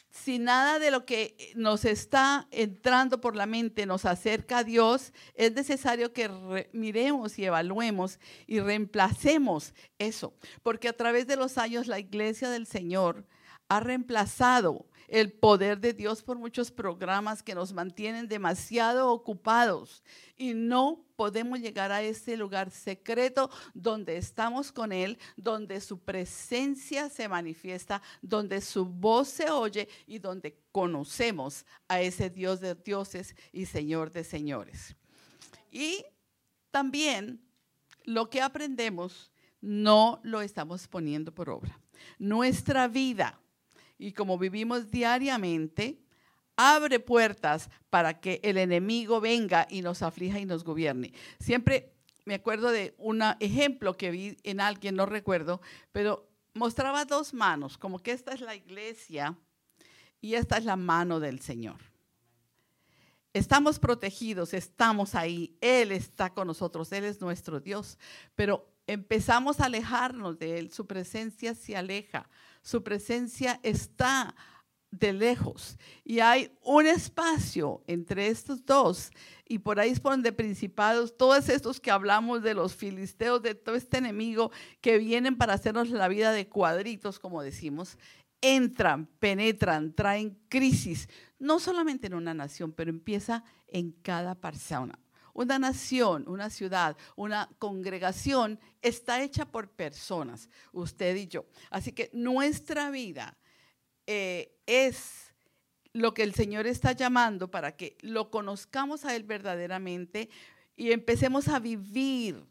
[0.10, 5.12] Si nada de lo que nos está entrando por la mente nos acerca a Dios,
[5.34, 11.88] es necesario que miremos y evaluemos y reemplacemos eso, porque a través de los años
[11.88, 13.28] la iglesia del Señor
[13.67, 20.04] ha reemplazado el poder de Dios por muchos programas que nos mantienen demasiado ocupados
[20.36, 27.08] y no podemos llegar a ese lugar secreto donde estamos con Él, donde su presencia
[27.08, 33.38] se manifiesta, donde su voz se oye y donde conocemos a ese Dios de dioses
[33.54, 34.97] y Señor de señores.
[35.71, 36.04] Y
[36.71, 37.39] también
[38.04, 41.80] lo que aprendemos no lo estamos poniendo por obra.
[42.19, 43.39] Nuestra vida
[43.97, 45.99] y como vivimos diariamente,
[46.55, 51.13] abre puertas para que el enemigo venga y nos aflija y nos gobierne.
[51.39, 51.93] Siempre
[52.25, 57.77] me acuerdo de un ejemplo que vi en alguien, no recuerdo, pero mostraba dos manos,
[57.77, 59.38] como que esta es la iglesia
[60.21, 61.77] y esta es la mano del Señor.
[63.34, 67.99] Estamos protegidos, estamos ahí, Él está con nosotros, Él es nuestro Dios,
[68.34, 72.30] pero empezamos a alejarnos de Él, su presencia se aleja,
[72.62, 74.36] su presencia está
[74.91, 79.12] de lejos y hay un espacio entre estos dos
[79.48, 83.76] y por ahí ponen de principados, todos estos que hablamos de los filisteos, de todo
[83.76, 87.98] este enemigo que vienen para hacernos la vida de cuadritos, como decimos,
[88.41, 95.00] entran, penetran, traen crisis, no solamente en una nación, pero empieza en cada persona.
[95.36, 101.45] Una nación, una ciudad, una congregación está hecha por personas, usted y yo.
[101.69, 103.38] Así que nuestra vida
[104.08, 105.34] eh, es
[105.91, 110.30] lo que el Señor está llamando para que lo conozcamos a Él verdaderamente
[110.78, 112.41] y empecemos a vivir,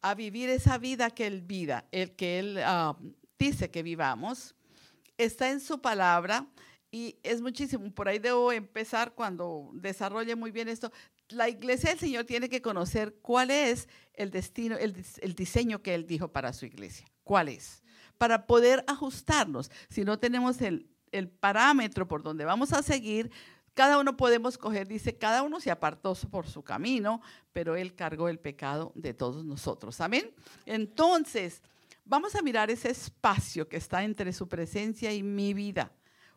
[0.00, 2.96] a vivir esa vida que Él vida, el que Él ah,
[3.40, 4.54] dice que vivamos.
[5.18, 6.46] Está en su palabra
[6.92, 7.90] y es muchísimo.
[7.90, 10.92] Por ahí debo empezar cuando desarrolle muy bien esto
[11.34, 14.94] la iglesia del Señor tiene que conocer cuál es el destino, el,
[15.34, 17.06] diseño que Él dijo para su iglesia.
[17.22, 17.82] ¿Cuál es?
[18.18, 19.70] Para poder ajustarnos.
[19.88, 23.30] Si no tenemos el, el parámetro por donde vamos a seguir,
[23.74, 27.20] Cada uno podemos coger, dice, cada uno se apartó por su camino,
[27.52, 30.00] pero Él cargó el pecado de todos nosotros.
[30.00, 30.32] Amén.
[30.64, 31.60] Entonces,
[32.04, 35.90] vamos a mirar ese espacio que está entre su presencia y mi vida.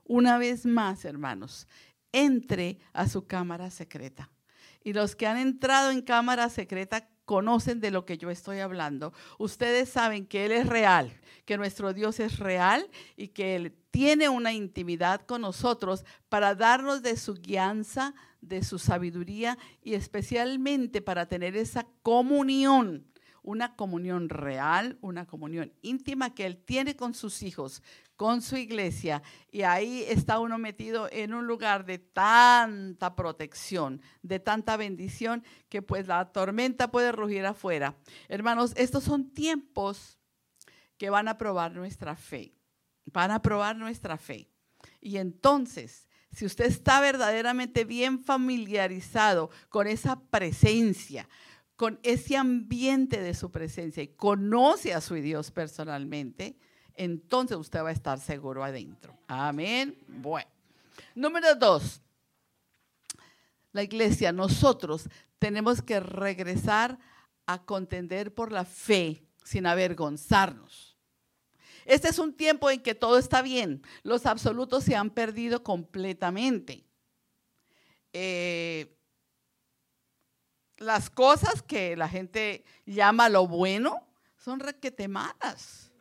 [0.03, 1.67] Una vez más, hermanos,
[2.12, 4.31] entre a su cámara secreta.
[4.84, 9.12] Y los que han entrado en cámara secreta conocen de lo que yo estoy hablando.
[9.38, 11.12] Ustedes saben que Él es real,
[11.46, 17.02] que nuestro Dios es real y que Él tiene una intimidad con nosotros para darnos
[17.02, 23.06] de su guianza, de su sabiduría y especialmente para tener esa comunión
[23.47, 27.81] una comunión real, una comunión íntima que Él tiene con sus hijos,
[28.17, 29.23] con su iglesia.
[29.49, 35.81] Y ahí está uno metido en un lugar de tanta protección, de tanta bendición, que
[35.81, 37.95] pues la tormenta puede rugir afuera.
[38.27, 40.19] Hermanos, estos son tiempos
[40.97, 42.53] que van a probar nuestra fe,
[43.05, 44.49] van a probar nuestra fe.
[44.99, 51.29] Y entonces, si usted está verdaderamente bien familiarizado con esa presencia,
[51.78, 56.58] con ese ambiente de su presencia y conoce a su Dios personalmente,
[56.96, 59.16] entonces usted va a estar seguro adentro.
[59.28, 59.98] Amén.
[60.08, 60.50] Bueno.
[61.13, 62.02] Número dos,
[63.72, 66.98] la iglesia, nosotros tenemos que regresar
[67.46, 70.98] a contender por la fe sin avergonzarnos.
[71.86, 73.84] Este es un tiempo en que todo está bien.
[74.02, 76.84] Los absolutos se han perdido completamente.
[78.13, 78.96] Eh,
[80.78, 85.92] las cosas que la gente llama lo bueno son requete malas.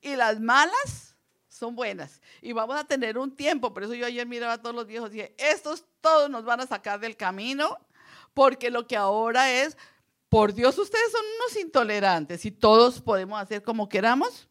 [0.00, 1.16] Y las malas
[1.48, 2.20] son buenas.
[2.40, 5.10] Y vamos a tener un tiempo, por eso yo ayer miraba a todos los viejos
[5.10, 7.78] y dije, estos todos nos van a sacar del camino,
[8.32, 9.76] porque lo que ahora es,
[10.28, 14.48] por Dios, ustedes son unos intolerantes y todos podemos hacer como queramos.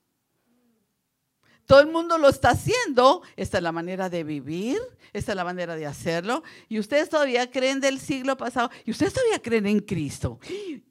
[1.69, 3.21] Todo el mundo lo está haciendo.
[3.37, 4.79] Esta es la manera de vivir,
[5.13, 6.41] esta es la manera de hacerlo.
[6.67, 10.39] Y ustedes todavía creen del siglo pasado y ustedes todavía creen en Cristo.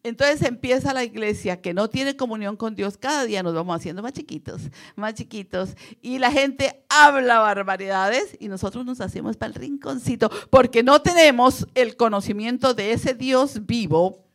[0.04, 2.96] Entonces empieza la iglesia que no tiene comunión con Dios.
[2.96, 5.70] Cada día nos vamos haciendo más chiquitos, más chiquitos.
[6.00, 11.66] Y la gente habla barbaridades y nosotros nos hacemos para el rinconcito porque no tenemos
[11.74, 14.28] el conocimiento de ese Dios vivo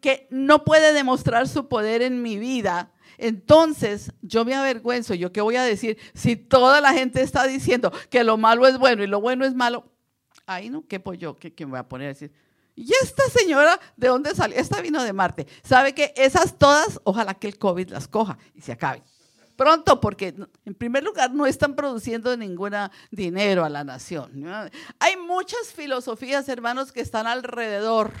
[0.00, 5.14] que no puede demostrar su poder en mi vida entonces, yo me avergüenzo.
[5.14, 5.98] ¿Yo qué voy a decir?
[6.14, 9.54] Si toda la gente está diciendo que lo malo es bueno y lo bueno es
[9.54, 9.84] malo,
[10.46, 11.36] ahí no, ¿qué pues yo?
[11.36, 12.32] ¿Qué, me voy a poner a decir?
[12.74, 14.58] ¿Y esta señora de dónde salió?
[14.58, 15.46] Esta vino de Marte.
[15.62, 19.02] ¿Sabe que esas todas, ojalá que el COVID las coja y se acabe?
[19.56, 20.34] Pronto, porque
[20.66, 22.74] en primer lugar no están produciendo ningún
[23.10, 24.44] dinero a la nación.
[24.98, 28.12] Hay muchas filosofías, hermanos, que están alrededor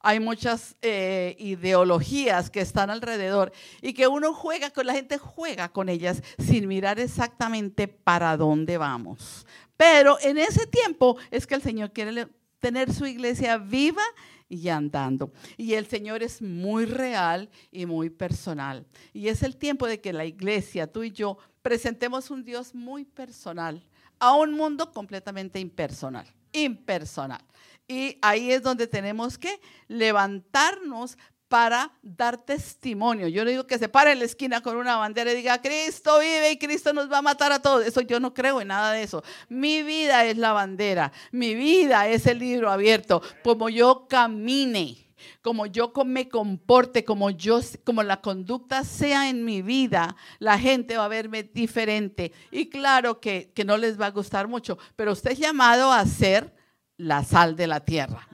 [0.00, 5.68] hay muchas eh, ideologías que están alrededor y que uno juega con la gente, juega
[5.68, 9.46] con ellas sin mirar exactamente para dónde vamos.
[9.76, 14.02] Pero en ese tiempo es que el Señor quiere tener su iglesia viva
[14.48, 15.32] y andando.
[15.56, 18.86] Y el Señor es muy real y muy personal.
[19.12, 23.04] Y es el tiempo de que la iglesia, tú y yo, presentemos un Dios muy
[23.04, 23.86] personal
[24.18, 26.26] a un mundo completamente impersonal.
[26.52, 27.42] Impersonal.
[27.90, 33.26] Y ahí es donde tenemos que levantarnos para dar testimonio.
[33.26, 36.20] Yo no digo que se pare en la esquina con una bandera y diga, Cristo
[36.20, 37.84] vive y Cristo nos va a matar a todos.
[37.84, 39.24] Eso yo no creo en nada de eso.
[39.48, 43.22] Mi vida es la bandera, mi vida es el libro abierto.
[43.42, 45.10] Como yo camine,
[45.42, 50.96] como yo me comporte, como yo, como la conducta sea en mi vida, la gente
[50.96, 52.30] va a verme diferente.
[52.52, 56.06] Y claro que, que no les va a gustar mucho, pero usted es llamado a
[56.06, 56.59] ser
[57.00, 58.28] la sal de la tierra.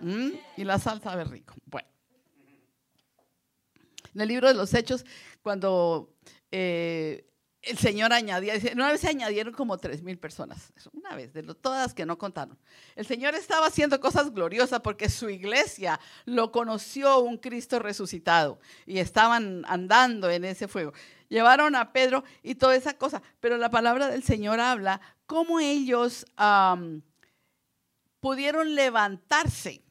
[0.57, 1.55] Y la sal sabe rico.
[1.67, 1.89] Bueno.
[4.15, 5.05] En el libro de los Hechos,
[5.43, 6.15] cuando
[6.51, 7.29] eh,
[7.63, 11.95] el Señor añadía, una vez se añadieron como tres mil personas, una vez, de todas
[11.95, 12.59] que no contaron.
[12.97, 18.99] El Señor estaba haciendo cosas gloriosas porque su iglesia lo conoció un Cristo resucitado y
[18.99, 20.93] estaban andando en ese fuego.
[21.29, 26.25] Llevaron a Pedro y toda esa cosa, pero la palabra del Señor habla cómo ellos
[28.27, 29.86] pudieron levantarse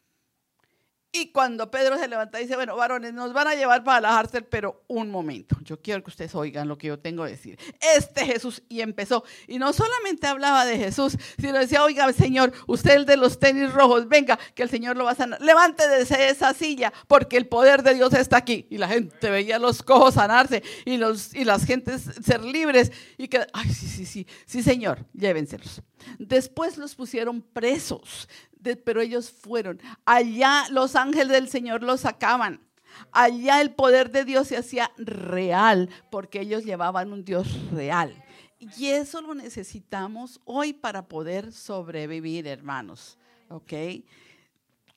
[1.16, 4.10] y cuando Pedro se levanta y dice, bueno, varones, nos van a llevar para la
[4.10, 7.58] cárcel, pero un momento, yo quiero que ustedes oigan lo que yo tengo que decir.
[7.96, 12.96] Este Jesús, y empezó, y no solamente hablaba de Jesús, sino decía, oiga, Señor, usted
[12.96, 15.42] el de los tenis rojos, venga, que el Señor lo va a sanar.
[15.42, 18.68] Levante desde esa silla, porque el poder de Dios está aquí.
[18.70, 22.92] Y la gente veía los cojos sanarse y, los, y las gentes ser libres.
[23.18, 25.82] Y que, ay, sí, sí, sí, sí, Señor, llévenselos.
[26.20, 28.28] Después los pusieron presos
[28.84, 29.80] pero ellos fueron.
[30.06, 32.62] Allá los ángeles del Señor los sacaban.
[33.12, 38.24] Allá el poder de Dios se hacía real porque ellos llevaban un Dios real.
[38.78, 43.18] Y eso lo necesitamos hoy para poder sobrevivir, hermanos.
[43.50, 43.74] ¿Ok?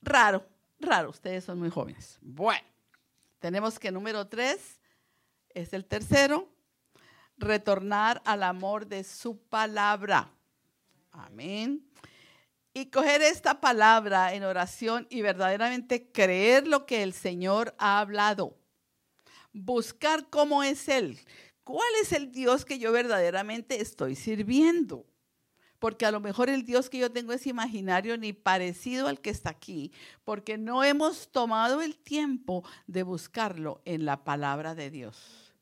[0.01, 0.47] Raro,
[0.81, 2.19] raro, ustedes son muy jóvenes.
[2.23, 2.67] Bueno,
[3.41, 4.79] tenemos que número tres
[5.51, 6.49] es el tercero,
[7.37, 10.31] retornar al amor de su palabra.
[11.11, 11.85] Amén.
[12.79, 18.57] Y coger esta palabra en oración y verdaderamente creer lo que el Señor ha hablado.
[19.53, 21.19] Buscar cómo es Él.
[21.65, 25.05] ¿Cuál es el Dios que yo verdaderamente estoy sirviendo?
[25.81, 29.31] Porque a lo mejor el Dios que yo tengo es imaginario ni parecido al que
[29.31, 29.91] está aquí,
[30.23, 35.53] porque no hemos tomado el tiempo de buscarlo en la palabra de Dios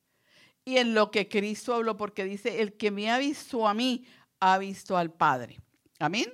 [0.67, 4.05] y en lo que Cristo habló, porque dice, el que me ha visto a mí,
[4.39, 5.59] ha visto al Padre.
[5.99, 6.31] Amén.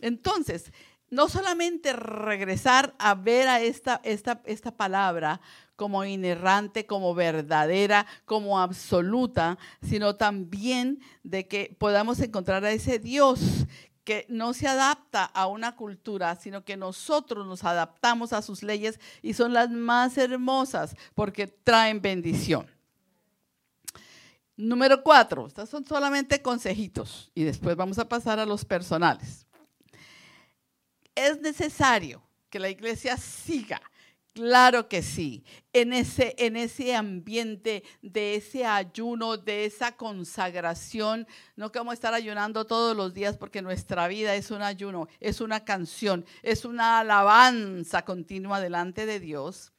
[0.00, 0.72] Entonces,
[1.10, 5.40] no solamente regresar a ver a esta, esta, esta palabra
[5.76, 13.66] como inerrante, como verdadera, como absoluta, sino también de que podamos encontrar a ese Dios
[14.04, 19.00] que no se adapta a una cultura, sino que nosotros nos adaptamos a sus leyes
[19.20, 22.70] y son las más hermosas porque traen bendición.
[24.56, 29.45] Número cuatro, estos son solamente consejitos y después vamos a pasar a los personales.
[31.16, 33.82] Es necesario que la iglesia siga
[34.36, 41.72] Claro que sí, en ese, en ese ambiente de ese ayuno, de esa consagración, no
[41.72, 45.40] que vamos a estar ayunando todos los días porque nuestra vida es un ayuno, es
[45.40, 49.72] una canción, es una alabanza continua delante de Dios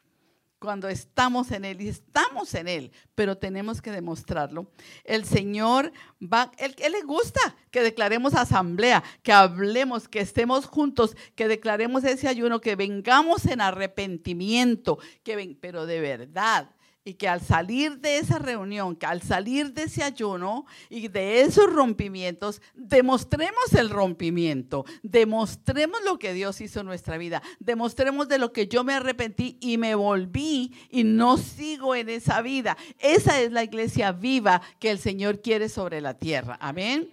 [0.60, 4.72] cuando estamos en Él y estamos en Él, pero tenemos que demostrarlo.
[5.04, 5.92] El Señor
[6.22, 12.28] va, él, le gusta que declaremos asamblea, que hablemos, que estemos juntos, que declaremos ese
[12.28, 16.72] ayuno, que vengamos en arrepentimiento, que ven, pero de verdad,
[17.08, 21.40] y que al salir de esa reunión, que al salir de ese ayuno y de
[21.40, 28.40] esos rompimientos, demostremos el rompimiento, demostremos lo que Dios hizo en nuestra vida, demostremos de
[28.40, 32.76] lo que yo me arrepentí y me volví y no sigo en esa vida.
[33.00, 36.58] Esa es la iglesia viva que el Señor quiere sobre la tierra.
[36.60, 37.10] Amén.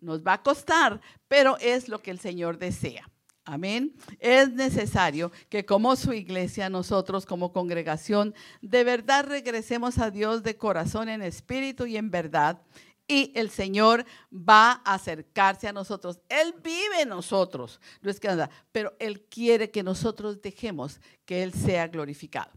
[0.00, 3.11] Nos va a costar, pero es lo que el Señor desea.
[3.44, 3.92] Amén.
[4.20, 10.56] Es necesario que como su iglesia, nosotros como congregación, de verdad regresemos a Dios de
[10.56, 12.62] corazón, en espíritu y en verdad.
[13.08, 16.20] Y el Señor va a acercarse a nosotros.
[16.28, 17.80] Él vive en nosotros.
[18.00, 22.52] No es que anda, pero Él quiere que nosotros dejemos que Él sea glorificado.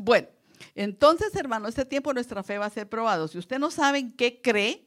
[0.00, 0.26] Bueno,
[0.74, 3.28] entonces, hermano, este tiempo nuestra fe va a ser probado.
[3.28, 4.84] Si usted no sabe en qué cree,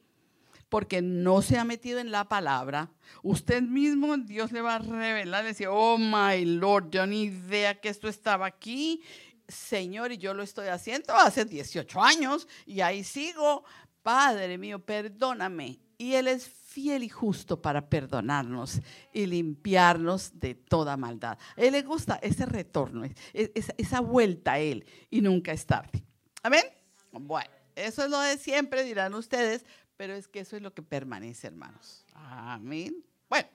[0.68, 2.90] porque no se ha metido en la palabra,
[3.22, 7.80] usted mismo Dios le va a revelar, le decir, oh my Lord, yo ni idea
[7.80, 9.02] que esto estaba aquí,
[9.48, 13.64] Señor, y yo lo estoy haciendo hace 18 años y ahí sigo,
[14.02, 15.80] Padre mío, perdóname.
[15.96, 18.80] Y Él es fiel y justo para perdonarnos
[19.12, 21.38] y limpiarnos de toda maldad.
[21.56, 26.04] Él le gusta ese retorno, esa vuelta a Él y nunca es tarde.
[26.42, 26.64] Amén.
[27.10, 29.64] Bueno, eso es lo de siempre, dirán ustedes,
[29.98, 32.06] pero es que eso es lo que permanece, hermanos.
[32.14, 33.04] Amén.
[33.28, 33.48] Bueno,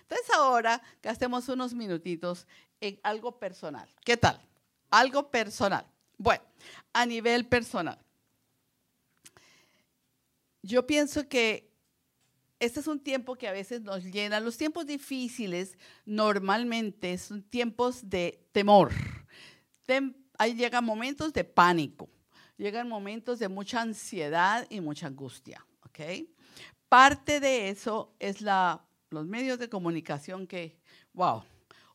[0.00, 2.46] entonces ahora gastemos unos minutitos
[2.80, 3.86] en algo personal.
[4.02, 4.40] ¿Qué tal?
[4.90, 5.86] Algo personal.
[6.16, 6.42] Bueno,
[6.94, 7.98] a nivel personal.
[10.62, 11.70] Yo pienso que
[12.58, 14.40] este es un tiempo que a veces nos llena.
[14.40, 15.76] Los tiempos difíciles
[16.06, 18.90] normalmente son tiempos de temor.
[20.38, 22.08] ahí llegan momentos de pánico,
[22.56, 25.66] llegan momentos de mucha ansiedad y mucha angustia.
[26.88, 30.78] Parte de eso es la, los medios de comunicación que,
[31.12, 31.42] wow,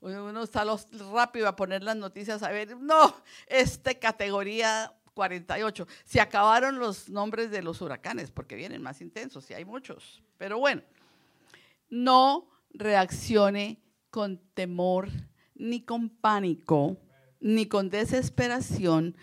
[0.01, 3.15] uno está los, rápido a poner las noticias a ver, no,
[3.47, 9.53] esta categoría 48, se acabaron los nombres de los huracanes porque vienen más intensos y
[9.53, 10.83] hay muchos, pero bueno,
[11.89, 15.09] no reaccione con temor,
[15.55, 16.97] ni con pánico,
[17.39, 19.15] ni con desesperación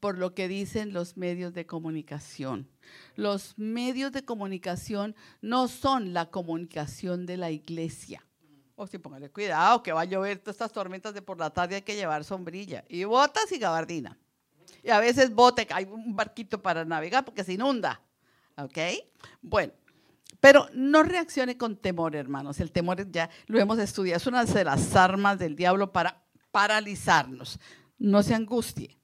[0.00, 2.68] por lo que dicen los medios de comunicación.
[3.14, 8.24] Los medios de comunicación no son la comunicación de la iglesia.
[8.74, 11.76] O si póngale cuidado, que va a llover todas estas tormentas de por la tarde,
[11.76, 14.18] hay que llevar sombrilla y botas y gabardina.
[14.82, 18.00] Y a veces bote, hay un barquito para navegar porque se inunda.
[18.56, 18.78] ¿Ok?
[19.40, 19.72] Bueno,
[20.40, 22.60] pero no reaccione con temor, hermanos.
[22.60, 27.58] El temor ya lo hemos estudiado, es una de las armas del diablo para paralizarnos.
[27.98, 28.96] No se angustie.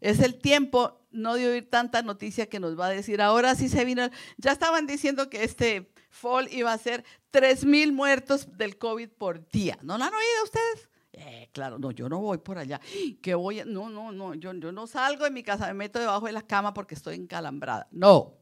[0.00, 3.68] Es el tiempo no de oír tanta noticia que nos va a decir, ahora sí
[3.68, 8.78] se vino, ya estaban diciendo que este fall iba a ser 3 mil muertos del
[8.78, 9.78] COVID por día.
[9.82, 10.88] ¿No lo han oído ustedes?
[11.12, 12.80] Eh, claro, no, yo no voy por allá.
[13.22, 16.26] Que voy, no, no, no, yo, yo no salgo de mi casa, me meto debajo
[16.26, 17.88] de la cama porque estoy encalambrada.
[17.90, 18.34] No,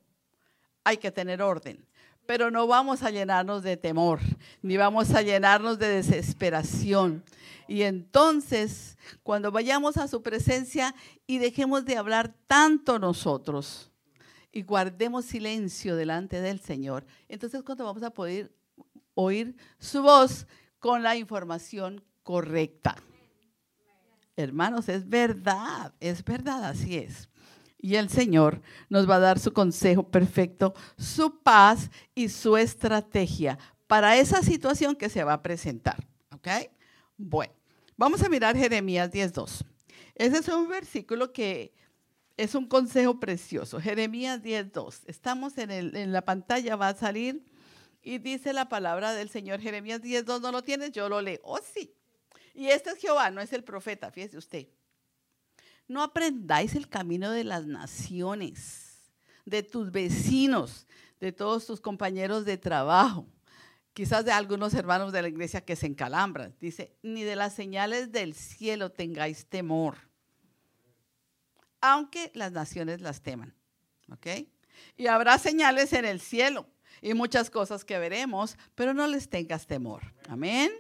[0.82, 1.86] hay que tener orden.
[2.27, 4.20] Pero no vamos a llenarnos de temor,
[4.62, 7.25] ni vamos a llenarnos de desesperación.
[7.68, 10.95] Y entonces, cuando vayamos a su presencia
[11.27, 13.91] y dejemos de hablar tanto nosotros
[14.53, 18.53] y guardemos silencio delante del Señor, entonces cuando vamos a poder
[19.14, 20.47] oír su voz
[20.79, 22.97] con la información correcta.
[24.37, 27.29] Hermanos, es verdad, es verdad, así es
[27.85, 33.59] y el Señor nos va a dar su consejo perfecto, su paz y su estrategia
[33.87, 36.03] para esa situación que se va a presentar.
[36.32, 36.49] ¿Ok?
[37.18, 37.53] Bueno,
[37.95, 39.66] vamos a mirar Jeremías 10.2.
[40.14, 41.74] Ese es un versículo que
[42.39, 43.78] es un consejo precioso.
[43.78, 45.03] Jeremías 10.2.
[45.05, 47.45] Estamos en, en la pantalla, va a salir
[48.01, 49.61] y dice la palabra del Señor.
[49.61, 50.91] Jeremías 10.2, ¿no lo tienes?
[50.93, 51.41] Yo lo leo.
[51.43, 51.95] Oh, sí.
[52.55, 54.68] Y este es Jehová, no es el profeta, fíjese usted.
[55.87, 59.12] No aprendáis el camino de las naciones,
[59.45, 60.87] de tus vecinos,
[61.20, 63.26] de todos tus compañeros de trabajo,
[63.93, 66.55] quizás de algunos hermanos de la iglesia que se encalambran.
[66.61, 69.97] Dice, ni de las señales del cielo tengáis temor,
[71.80, 73.55] aunque las naciones las teman.
[74.11, 74.26] ¿Ok?
[74.97, 76.66] Y habrá señales en el cielo
[77.01, 80.03] y muchas cosas que veremos, pero no les tengas temor.
[80.28, 80.72] Amén.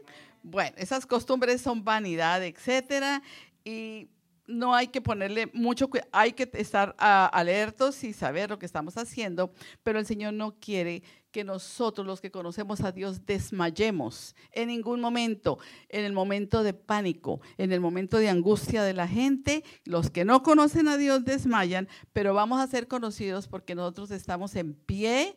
[0.42, 3.22] Bueno, esas costumbres son vanidad, etcétera.
[3.64, 4.08] Y
[4.46, 8.96] no hay que ponerle mucho, hay que estar ah, alertos y saber lo que estamos
[8.96, 11.02] haciendo, pero el Señor no quiere
[11.34, 16.74] que nosotros, los que conocemos a Dios, desmayemos en ningún momento, en el momento de
[16.74, 19.64] pánico, en el momento de angustia de la gente.
[19.84, 24.54] Los que no conocen a Dios desmayan, pero vamos a ser conocidos porque nosotros estamos
[24.54, 25.36] en pie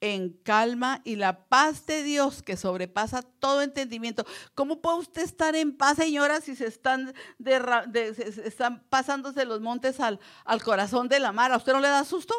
[0.00, 4.26] en calma y la paz de Dios que sobrepasa todo entendimiento.
[4.54, 7.14] ¿Cómo puede usted estar en paz, señora, si se están,
[8.44, 10.20] están pasándose los montes al,
[10.62, 11.52] corazón de la mar?
[11.52, 12.34] ¿A usted no le da susto?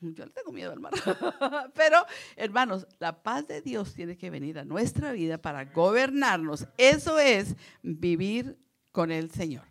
[0.00, 0.92] Yo le tengo miedo al mar.
[1.74, 2.04] Pero,
[2.36, 6.66] hermanos, la paz de Dios tiene que venir a nuestra vida para gobernarnos.
[6.76, 8.58] Eso es vivir
[8.92, 9.64] con el Señor.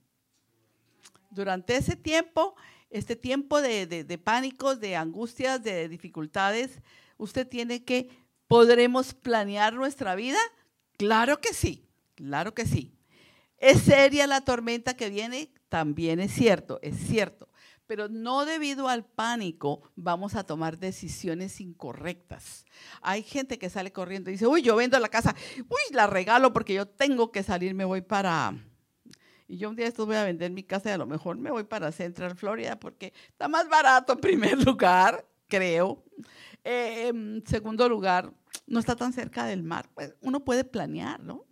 [1.29, 2.55] Durante ese tiempo,
[2.89, 6.81] este tiempo de, de, de pánicos, de angustias, de dificultades,
[7.17, 8.09] usted tiene que,
[8.47, 10.39] ¿podremos planear nuestra vida?
[10.97, 12.93] Claro que sí, claro que sí.
[13.57, 15.49] ¿Es seria la tormenta que viene?
[15.69, 17.47] También es cierto, es cierto.
[17.87, 22.65] Pero no debido al pánico vamos a tomar decisiones incorrectas.
[23.01, 26.53] Hay gente que sale corriendo y dice, uy, yo vendo la casa, uy, la regalo
[26.53, 28.53] porque yo tengo que salir, me voy para...
[29.47, 31.51] Y yo un día esto voy a vender mi casa y a lo mejor me
[31.51, 36.03] voy para Central Florida porque está más barato en primer lugar, creo.
[36.63, 38.33] Eh, en segundo lugar,
[38.67, 39.89] no está tan cerca del mar.
[39.93, 41.45] Pues uno puede planear, ¿no?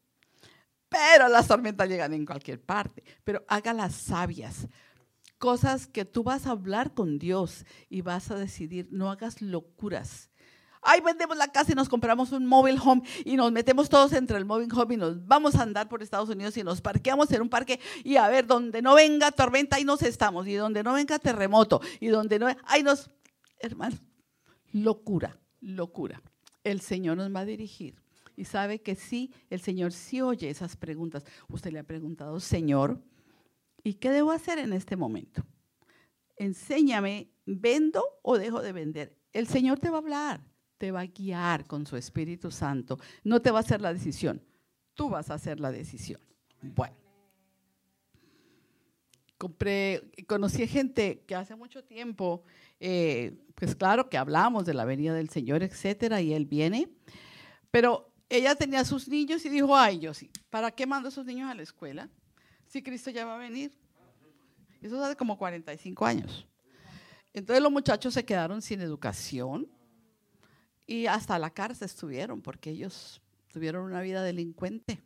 [0.90, 3.04] Pero las tormentas llegan en cualquier parte.
[3.24, 4.68] Pero haga las sabias.
[5.38, 10.30] Cosas que tú vas a hablar con Dios y vas a decidir, no hagas locuras.
[10.84, 14.38] Ay, vendemos la casa y nos compramos un mobile home y nos metemos todos entre
[14.38, 17.44] el mobile home y nos vamos a andar por Estados Unidos y nos parqueamos en
[17.44, 20.48] un parque y a ver, donde no venga tormenta, ahí nos estamos.
[20.48, 23.12] Y donde no venga terremoto y donde no, ahí nos,
[23.60, 24.02] hermanos,
[24.72, 26.22] locura, locura.
[26.64, 27.96] El Señor nos va a dirigir.
[28.36, 31.24] Y sabe que sí, el Señor sí oye esas preguntas.
[31.50, 33.02] Usted le ha preguntado, Señor,
[33.84, 35.44] ¿y qué debo hacer en este momento?
[36.38, 39.18] Enséñame, ¿vendo o dejo de vender?
[39.34, 40.42] El Señor te va a hablar,
[40.78, 42.98] te va a guiar con su Espíritu Santo.
[43.24, 44.42] No te va a hacer la decisión,
[44.94, 46.22] tú vas a hacer la decisión.
[46.62, 47.01] Bueno.
[49.42, 52.44] Compré, conocí gente que hace mucho tiempo
[52.80, 56.92] eh, pues claro que hablamos de la venida del Señor, etcétera, y Él viene,
[57.72, 61.26] pero ella tenía sus niños y dijo, ay, yo sí, ¿para qué mando a esos
[61.26, 62.08] niños a la escuela
[62.68, 63.72] si Cristo ya va a venir?
[64.80, 66.48] Eso hace como 45 años.
[67.34, 69.68] Entonces los muchachos se quedaron sin educación
[70.86, 75.02] y hasta la cárcel estuvieron porque ellos tuvieron una vida delincuente.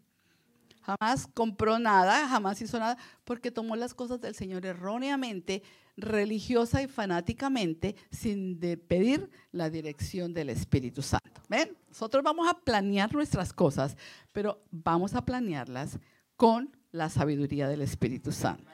[0.86, 5.64] Jamás compró nada, jamás hizo nada, porque tomó las cosas del Señor erróneamente,
[5.98, 11.42] religiosa y fanáticamente, sin pedir la dirección del Espíritu Santo.
[11.50, 11.76] ¿Ven?
[11.88, 13.98] Nosotros vamos a planear nuestras cosas,
[14.32, 15.98] pero vamos a planearlas
[16.36, 18.72] con la sabiduría del Espíritu Santo.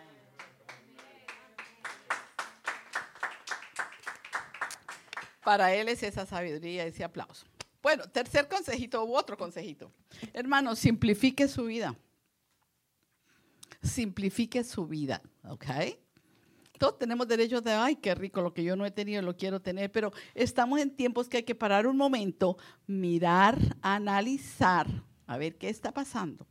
[5.45, 7.45] Para Él es esa sabiduría, ese aplauso.
[7.81, 9.91] Bueno, tercer consejito u otro consejito.
[10.33, 11.95] Hermano, simplifique su vida.
[13.81, 15.65] Simplifique su vida, ¿ok?
[16.77, 19.61] Todos tenemos derecho de, ay, qué rico, lo que yo no he tenido, lo quiero
[19.61, 22.57] tener, pero estamos en tiempos que hay que parar un momento,
[22.87, 24.87] mirar, analizar,
[25.27, 26.47] a ver qué está pasando.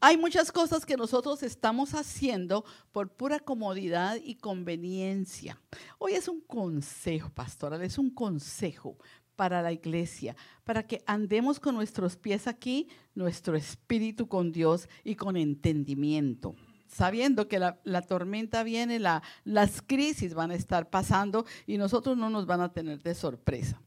[0.00, 5.60] Hay muchas cosas que nosotros estamos haciendo por pura comodidad y conveniencia.
[5.98, 8.96] Hoy es un consejo pastoral, es un consejo
[9.38, 10.34] para la iglesia,
[10.64, 16.56] para que andemos con nuestros pies aquí, nuestro espíritu con Dios y con entendimiento
[16.88, 22.46] sabiendo que la, tormenta viene, las crisis van a estar pasando y nosotros no nos
[22.46, 23.80] van a tener de sorpresa.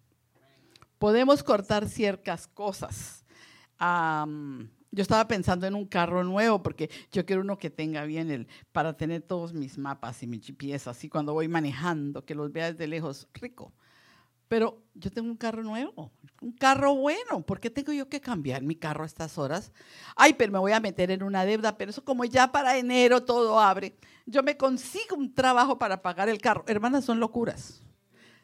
[0.98, 3.26] Podemos cortar ciertas cosas.
[3.80, 8.48] yo estaba pensando en un carro nuevo porque yo quiero uno que tenga bien el,
[8.72, 12.72] para tener todos mis mapas y mis GPS, así cuando voy manejando, que los vea
[12.72, 13.74] desde lejos, rico.
[14.52, 17.42] Pero yo tengo un carro nuevo, un carro bueno.
[17.42, 19.72] ¿Por qué tengo yo que cambiar mi carro a estas horas?
[20.18, 23.24] Ay, pero me voy a meter en una deuda, pero eso como ya para enero
[23.24, 23.96] todo abre.
[24.26, 26.66] Yo me consigo un trabajo para pagar el carro.
[26.68, 27.82] Hermanas, son locuras.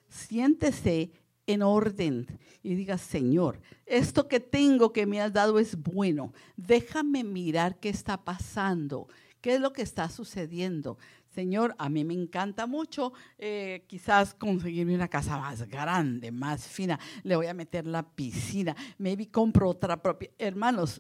[0.08, 1.12] Siéntese
[1.46, 2.26] en orden
[2.64, 6.32] y diga, Señor, esto que tengo que me has dado es bueno.
[6.56, 9.10] Déjame mirar qué está pasando,
[9.42, 10.98] qué es lo que está sucediendo.
[11.38, 17.00] Señor, a mí me encanta mucho eh, quizás conseguirme una casa más grande, más fina.
[17.22, 18.76] Le voy a meter la piscina.
[18.98, 20.32] Maybe compro otra propia.
[20.40, 21.00] Hermanos,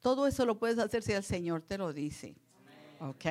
[0.00, 2.34] todo eso lo puedes hacer si el Señor te lo dice.
[2.98, 3.26] ¿Ok?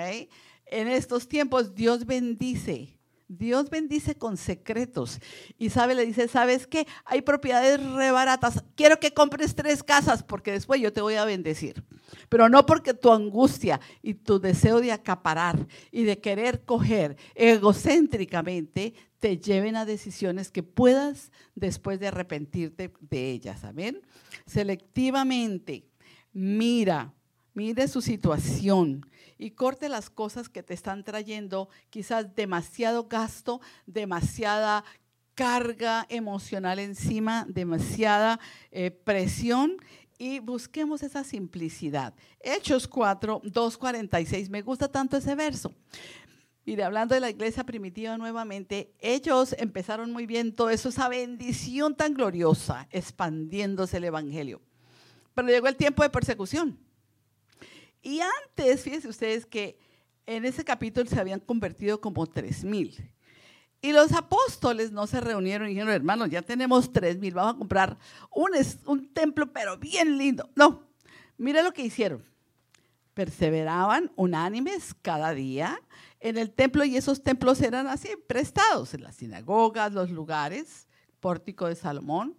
[0.68, 2.95] En estos tiempos Dios bendice
[3.28, 5.20] Dios bendice con secretos.
[5.58, 6.88] Y sabe, le dice, ¿sabes qué?
[7.06, 8.64] Hay propiedades re baratas.
[8.76, 11.84] Quiero que compres tres casas porque después yo te voy a bendecir.
[12.30, 18.94] Pero no porque tu angustia y tu deseo de acaparar y de querer coger egocéntricamente
[19.20, 23.64] te lleven a decisiones que puedas después de arrepentirte de ellas.
[23.64, 24.02] Amén.
[24.46, 25.88] Selectivamente,
[26.32, 27.12] mira,
[27.56, 29.04] mire su situación
[29.38, 34.84] y corte las cosas que te están trayendo quizás demasiado gasto, demasiada
[35.34, 38.40] carga emocional encima, demasiada
[38.72, 39.78] eh, presión
[40.18, 42.14] y busquemos esa simplicidad.
[42.40, 45.74] Hechos 4, 2, 46, me gusta tanto ese verso.
[46.66, 51.96] Mire, hablando de la iglesia primitiva nuevamente, ellos empezaron muy bien todo eso, esa bendición
[51.96, 54.62] tan gloriosa, expandiéndose el evangelio.
[55.36, 56.80] Pero llegó el tiempo de persecución.
[58.06, 59.80] Y antes, fíjense ustedes que
[60.28, 63.12] en ese capítulo se habían convertido como tres mil.
[63.82, 67.58] Y los apóstoles no se reunieron y dijeron, hermanos, ya tenemos tres mil, vamos a
[67.58, 67.98] comprar
[68.30, 68.52] un,
[68.86, 70.48] un templo, pero bien lindo.
[70.56, 70.84] No,
[71.40, 72.24] mira lo que hicieron.
[73.16, 75.82] Perseveraban unánimes cada día
[76.20, 80.88] en el templo y esos templos eran así, prestados en las sinagogas, los lugares,
[81.20, 82.38] pórtico de Salomón.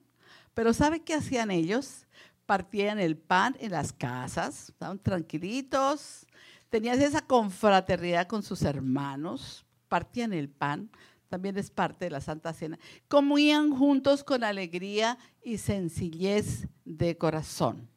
[0.54, 2.06] Pero ¿sabe qué hacían ellos?
[2.46, 6.26] Partían el pan en las casas, estaban tranquilitos,
[6.70, 10.88] tenían esa confraternidad con sus hermanos, partían el pan,
[11.28, 12.78] también es parte de la Santa Cena,
[13.08, 17.88] comían juntos con alegría y sencillez de corazón.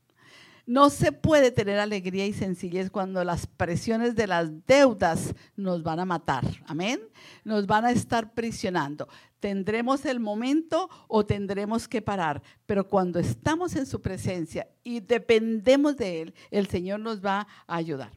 [0.66, 6.00] No se puede tener alegría y sencillez cuando las presiones de las deudas nos van
[6.00, 6.46] a matar.
[6.68, 7.02] Amén.
[7.44, 9.08] Nos van a estar prisionando.
[9.40, 12.42] Tendremos el momento o tendremos que parar.
[12.66, 17.76] Pero cuando estamos en su presencia y dependemos de Él, el Señor nos va a
[17.76, 18.12] ayudar.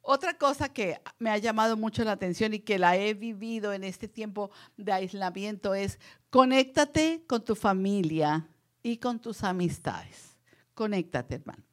[0.00, 3.84] Otra cosa que me ha llamado mucho la atención y que la he vivido en
[3.84, 5.98] este tiempo de aislamiento es
[6.28, 8.46] conéctate con tu familia
[8.82, 10.36] y con tus amistades.
[10.74, 11.64] Conéctate, hermano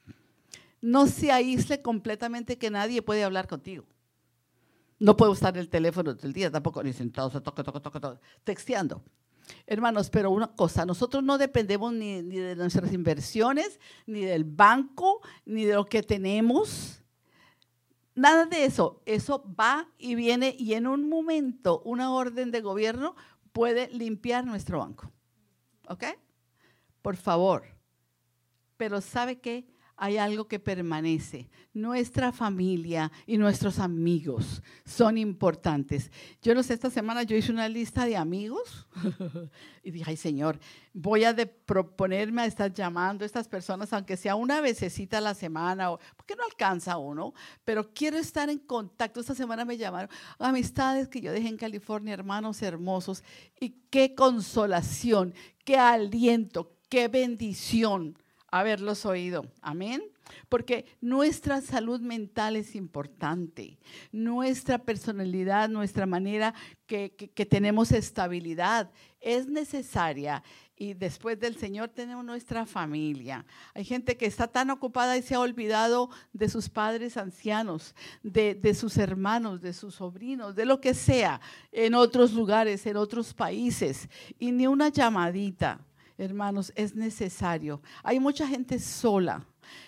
[0.82, 3.86] no se aísle completamente que nadie puede hablar contigo.
[5.02, 9.04] No puede usar el teléfono todo día, tampoco ni sentado, toca, toca, toca, texteando.
[9.66, 15.22] Hermanos, pero una cosa, nosotros no dependemos ni, ni, de nuestras inversiones, ni del banco,
[15.43, 17.02] ni de lo que tenemos.
[18.14, 19.02] Nada de eso.
[19.08, 23.16] Eso va y viene y en un momento una orden de gobierno
[23.54, 25.12] puede limpiar nuestro banco.
[25.88, 26.04] ¿Ok?
[27.02, 27.64] Por favor.
[28.78, 29.68] Pero ¿sabe qué?
[30.02, 31.47] Hay algo que permanece.
[31.76, 36.12] Nuestra familia y nuestros amigos son importantes.
[36.41, 38.88] Yo no sé, esta semana yo hice una lista de amigos
[39.84, 40.60] y dije, ay Señor,
[40.91, 41.36] voy a
[41.68, 46.36] proponerme a estar llamando a estas personas, aunque sea una vececita a la semana, porque
[46.36, 49.20] no alcanza uno, pero quiero estar en contacto.
[49.20, 53.24] Esta semana me llamaron amistades que yo dejé en California, hermanos hermosos,
[53.60, 58.18] y qué consolación, qué aliento, qué bendición
[58.52, 59.45] haberlos oído.
[59.62, 60.04] Amén.
[60.49, 63.80] Porque nuestra salud mental es importante,
[64.12, 66.54] nuestra personalidad, nuestra manera
[66.86, 67.10] que,
[67.49, 70.43] tenemos estabilidad es necesaria.
[70.76, 73.45] Y después del Señor tenemos nuestra familia.
[73.76, 77.93] Hay gente que está tan ocupada y se ha olvidado de sus padres ancianos,
[78.24, 81.39] de, de sus hermanos, de sus sobrinos, de lo que sea,
[81.72, 84.10] en otros lugares, en otros países.
[84.39, 85.86] Y ni una llamadita
[86.24, 87.82] hermanos, es necesario.
[88.03, 89.45] Hay mucha gente sola.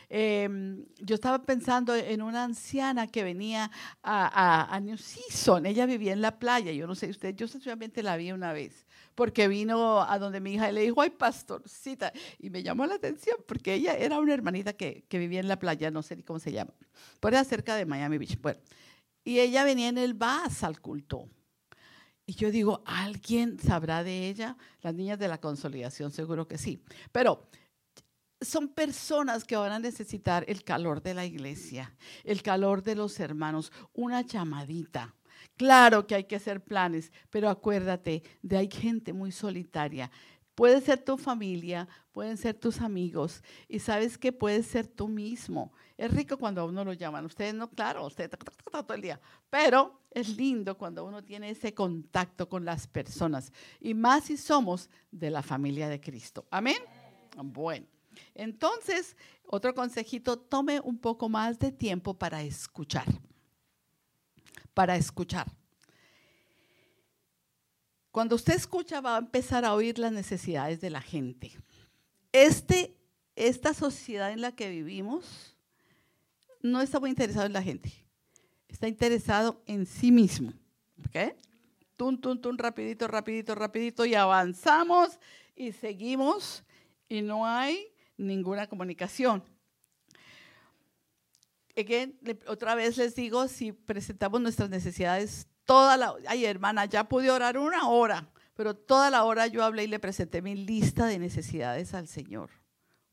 [0.10, 3.72] Em, yo estaba pensando en una anciana que venía
[4.02, 5.66] a, a, New Season.
[5.66, 6.72] Ella vivía en la playa.
[6.72, 10.54] Yo no sé usted, yo sencillamente la vi una vez porque vino a donde mi
[10.54, 12.12] hija y le dijo, ay, pastorcita.
[12.40, 15.92] Y me llamó la atención porque ella era una hermanita que, vivía en la playa,
[15.92, 16.74] no sé cómo se llama,
[17.20, 18.40] por era cerca de Miami Beach.
[18.42, 18.60] Bueno,
[19.24, 21.30] y ella venía en el bus al culto.
[22.26, 24.58] Y yo digo, ¿alguien sabrá de ella?
[24.82, 26.82] Las niñas de la consolidación, seguro que sí.
[27.12, 27.50] Pero
[28.40, 33.20] son personas que van a necesitar el calor de la iglesia, el calor de los
[33.20, 35.16] hermanos, una llamadita.
[35.58, 40.10] Claro que hay que hacer planes, pero acuérdate, de hay gente muy solitaria.
[40.56, 45.74] Puede ser tu familia, pueden ser tus amigos y sabes que puede ser tú mismo.
[45.98, 47.26] Es rico cuando a uno lo llaman.
[47.26, 48.32] Ustedes no, claro, ustedes
[48.72, 49.20] todo el día,
[49.50, 54.90] pero es lindo cuando uno tiene ese contacto con las personas y más si somos
[55.12, 56.46] de la familia de Cristo.
[56.50, 56.78] Amén.
[57.36, 57.86] Bueno,
[58.34, 59.16] entonces,
[59.46, 63.06] otro consejito, tome un poco más de tiempo para escuchar.
[64.74, 65.52] Para escuchar.
[68.12, 71.52] Cuando usted escucha va a empezar a oír las necesidades de la gente.
[72.32, 72.96] Este,
[73.36, 75.53] esta sociedad en la que vivimos
[76.64, 77.94] no está muy interesado en la gente.
[78.68, 80.52] Está interesado en sí mismo.
[81.06, 81.36] ¿Ok?
[81.96, 85.20] Tum, tum, tum, rapidito, rapidito, rapidito y avanzamos
[85.56, 86.64] y seguimos
[87.08, 89.44] y no hay ninguna comunicación.
[91.76, 97.30] Again, otra vez les digo, si presentamos nuestras necesidades toda la, ay hermana, ya pude
[97.30, 101.20] orar una hora, pero toda la hora yo hablé y le presenté mi lista de
[101.20, 102.50] necesidades al Señor.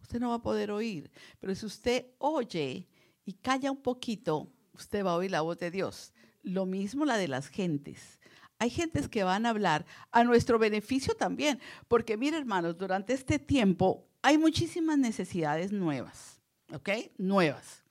[0.01, 2.90] Usted no va a poder oír, pero si usted oye
[3.31, 6.13] y calla un poquito, usted va a oír la voz de Dios.
[6.43, 8.19] Lo mismo la de las gentes.
[8.59, 13.39] Hay gentes que van a hablar a nuestro beneficio también, porque mire hermanos, durante este
[13.39, 16.41] tiempo hay muchísimas necesidades nuevas,
[16.73, 16.89] ¿ok?
[17.19, 17.85] Nuevas.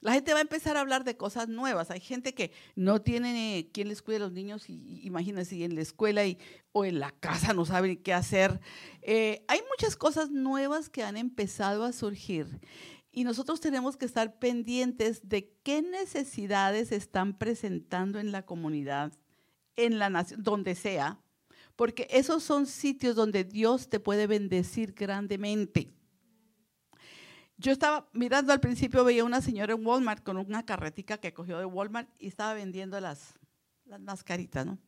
[0.00, 1.90] La gente va a empezar a hablar de cosas nuevas.
[1.90, 5.80] Hay gente que no tiene quien les cuide a los niños y imagínense en la
[5.80, 6.38] escuela y,
[6.70, 8.60] o en la casa no saben qué hacer.
[9.02, 12.60] Eh, hay muchas cosas nuevas que han empezado a surgir
[13.14, 19.12] y nosotros tenemos que estar pendientes de qué necesidades están presentando en la comunidad,
[19.76, 21.20] en la nación, donde sea,
[21.76, 25.92] porque esos son sitios donde Dios te puede bendecir grandemente.
[27.56, 31.58] Yo estaba mirando al principio, veía una señora en Walmart con una carretica que cogió
[31.58, 33.34] de Walmart y estaba vendiendo las,
[33.84, 34.78] las mascaritas, ¿no?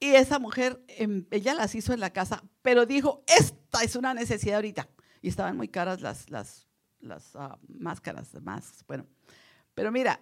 [0.00, 4.14] Y esa mujer, em, ella las hizo en la casa, pero dijo, esta es una
[4.14, 4.88] necesidad ahorita.
[5.20, 6.66] Y estaban muy caras las, las,
[7.02, 9.06] las uh, máscaras, más, bueno.
[9.74, 10.20] Pero mira,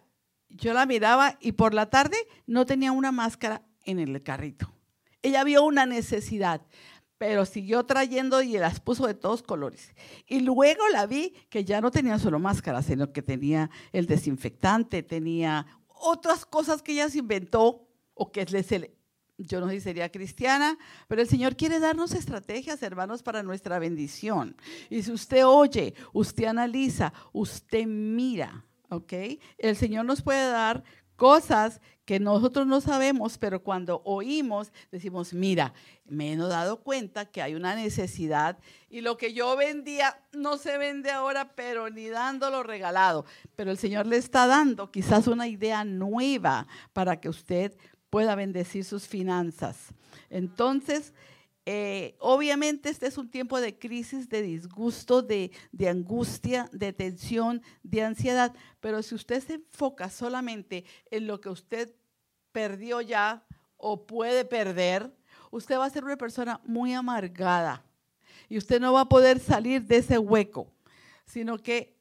[0.49, 2.17] yo la miraba y por la tarde
[2.47, 4.73] no tenía una máscara en el carrito.
[5.23, 6.63] Ella vio una necesidad
[7.21, 9.95] pero siguió trayendo y las puso de todos colores.
[10.27, 15.03] Y luego la vi que ya no tenía solo máscaras, sino que tenía el desinfectante,
[15.03, 18.69] tenía otras cosas que ella se inventó o que les,
[19.47, 20.79] yo no sé si sería cristiana,
[21.09, 24.57] pero el Señor quiere darnos estrategias, hermanos, para nuestra bendición.
[24.89, 29.13] Y si usted oye, usted analiza, usted mira, ¿ok?
[29.59, 30.85] El Señor nos puede dar
[31.17, 35.75] cosas que nosotros no sabemos, pero cuando oímos decimos, mira,
[36.05, 40.77] me he dado cuenta que hay una necesidad y lo que yo vendía no se
[40.77, 43.27] vende ahora, pero ni dándolo regalado.
[43.55, 47.77] Pero el Señor le está dando quizás una idea nueva para que usted
[48.11, 49.77] pueda bendecir sus finanzas.
[50.29, 51.15] Entonces,
[51.67, 55.53] eh, obviamente este es un tiempo de crisis, de disgusto, de,
[55.89, 61.95] angustia, de tensión, de ansiedad, pero si usted se enfoca solamente en lo que usted
[62.51, 63.45] perdió ya
[63.77, 65.15] o puede perder,
[65.51, 67.85] usted va a ser una persona muy amargada
[68.49, 70.73] y usted no va a poder salir de ese hueco,
[71.25, 71.97] sino que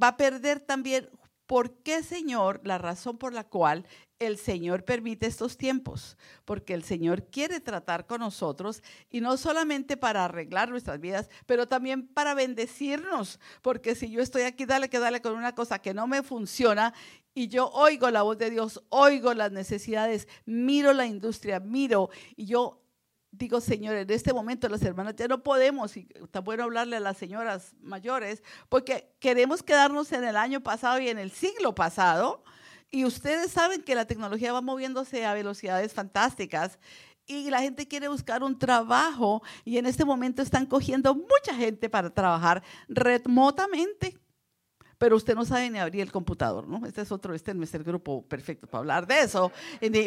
[0.00, 1.08] va a perder también
[1.46, 3.86] por qué, Señor, la razón por la cual
[4.18, 9.96] el Señor permite estos tiempos, porque el Señor quiere tratar con nosotros y no solamente
[9.96, 14.98] para arreglar nuestras vidas, pero también para bendecirnos, porque si yo estoy aquí, dale que
[14.98, 16.94] dale con una cosa que no me funciona
[17.34, 22.46] y yo oigo la voz de Dios, oigo las necesidades, miro la industria, miro y
[22.46, 22.85] yo
[23.36, 27.00] digo, Señor, en este momento las hermanas ya no podemos, y está bueno hablarle a
[27.00, 32.42] las señoras mayores, porque queremos quedarnos en el año pasado y en el siglo pasado
[32.90, 36.78] y ustedes saben que la tecnología va moviéndose a velocidades fantásticas
[37.26, 41.90] y la gente quiere buscar un trabajo y en este momento están cogiendo mucha gente
[41.90, 44.16] para trabajar remotamente.
[44.98, 46.86] Pero usted no sabe ni abrir el computador, ¿no?
[46.86, 49.52] Este es otro, este no es el grupo perfecto para hablar de eso.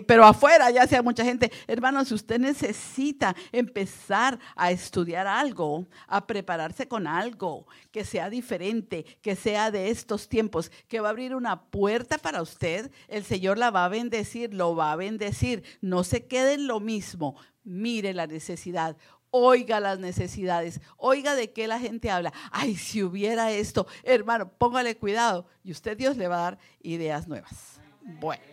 [0.07, 1.51] Pero afuera ya sea mucha gente.
[1.67, 9.05] Hermano, si usted necesita empezar a estudiar algo, a prepararse con algo que sea diferente,
[9.21, 13.57] que sea de estos tiempos, que va a abrir una puerta para usted, el Señor
[13.57, 15.63] la va a bendecir, lo va a bendecir.
[15.81, 17.35] No se quede en lo mismo.
[17.63, 18.97] Mire la necesidad
[19.31, 22.33] oiga las necesidades, oiga de qué la gente habla.
[22.51, 27.27] Ay, si hubiera esto, hermano, póngale cuidado y usted Dios le va a dar ideas
[27.27, 27.79] nuevas.
[28.01, 28.43] Bueno,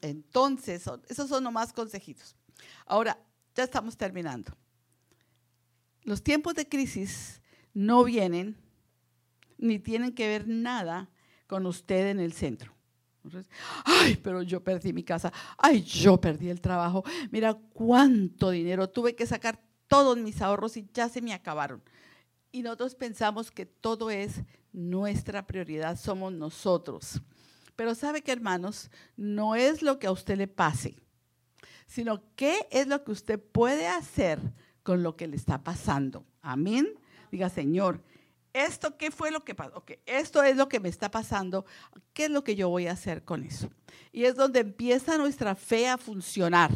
[0.00, 2.36] entonces, esos son nomás consejitos.
[2.86, 3.18] Ahora,
[3.54, 4.56] ya estamos terminando.
[6.02, 7.40] Los tiempos de crisis
[7.72, 8.56] no vienen
[9.56, 11.08] ni tienen que ver nada
[11.46, 12.74] con usted en el centro.
[13.84, 15.32] Ay, pero yo perdí mi casa.
[15.56, 17.04] Ay, yo perdí el trabajo.
[17.30, 19.62] Mira cuánto dinero tuve que sacar
[19.94, 21.80] todos mis ahorros y ya se me acabaron.
[22.50, 24.42] Y nosotros pensamos que todo es
[24.72, 27.22] nuestra prioridad, somos nosotros.
[27.76, 30.96] Pero sabe que hermanos, no es lo que a usted le pase,
[31.86, 34.40] sino qué es lo que usted puede hacer
[34.82, 36.26] con lo que le está pasando.
[36.42, 36.88] Amén.
[37.30, 38.02] Diga, Señor,
[38.52, 39.76] ¿esto qué fue lo que pasó?
[39.76, 41.66] Okay, esto es lo que me está pasando.
[42.12, 43.70] ¿Qué es lo que yo voy a hacer con eso?
[44.10, 46.72] Y es donde empieza nuestra fe a funcionar.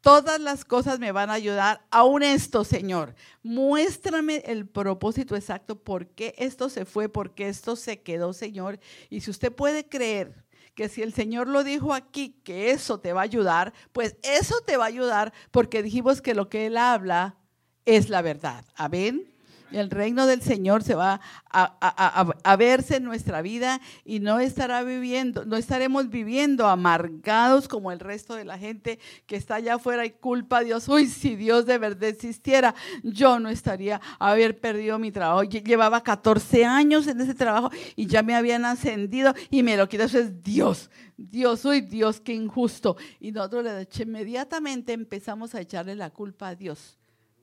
[0.00, 3.14] Todas las cosas me van a ayudar, aún esto, Señor.
[3.42, 8.78] Muéstrame el propósito exacto, por qué esto se fue, por qué esto se quedó, Señor.
[9.10, 10.44] Y si usted puede creer
[10.74, 14.60] que si el Señor lo dijo aquí, que eso te va a ayudar, pues eso
[14.64, 17.36] te va a ayudar porque dijimos que lo que Él habla
[17.84, 18.64] es la verdad.
[18.76, 19.37] Amén.
[19.70, 25.44] El reino del Señor se va a, verse en nuestra vida y no estará viviendo,
[25.44, 30.10] no estaremos viviendo amargados como el resto de la gente que está allá afuera y
[30.10, 30.88] culpa a Dios.
[30.88, 35.42] Uy, si Dios de verdad existiera, yo no estaría haber perdido mi trabajo.
[35.42, 40.06] Llevaba 14 años en ese trabajo y ya me habían ascendido y me lo quiero.
[40.06, 40.90] Eso es Dios.
[41.16, 42.96] Dios, uy, Dios, qué injusto.
[43.20, 43.66] Y nosotros
[43.98, 46.98] inmediatamente empezamos a echarle la culpa a Dios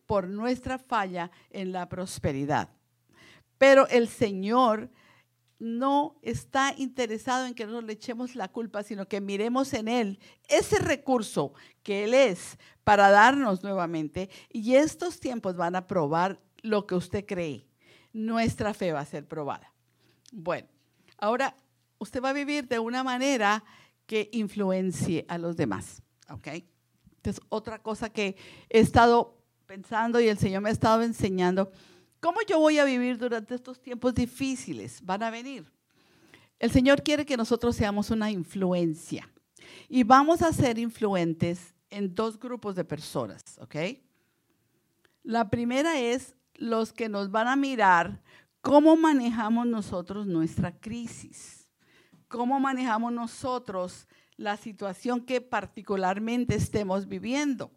[0.06, 2.70] por nuestra falla en la prosperidad.
[3.58, 4.89] Pero el Señor
[5.60, 10.20] no está interesado en que nos le echemos la culpa, sino que miremos en Él
[10.49, 14.30] ese recurso que Él es para darnos nuevamente.
[14.51, 17.66] Y estos tiempos van a probar lo que usted cree.
[18.12, 19.72] Nuestra fe va a ser probada.
[20.32, 20.68] Bueno,
[21.18, 21.56] ahora
[21.97, 23.64] usted va a vivir de una manera
[24.06, 26.01] que influencie a los demás.
[26.30, 26.47] ¿Ok?
[27.18, 28.36] Entonces, otra cosa que
[28.70, 29.35] he estado
[29.66, 31.72] pensando y el Señor me ha estado enseñando
[32.20, 35.01] cómo yo voy a vivir durante estos tiempos difíciles.
[35.03, 35.72] Van a venir.
[36.59, 39.30] El Señor quiere que nosotros seamos una influencia
[39.89, 43.76] y vamos a ser influentes en dos grupos de personas, ¿ok?
[45.24, 48.22] La primera es los que nos van a mirar
[48.61, 51.70] cómo manejamos nosotros nuestra crisis,
[52.28, 54.07] cómo manejamos nosotros
[54.38, 57.72] la situación que particularmente estemos viviendo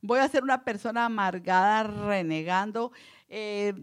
[0.00, 2.92] voy a ser una persona amargada, renegando,
[3.28, 3.74] eh,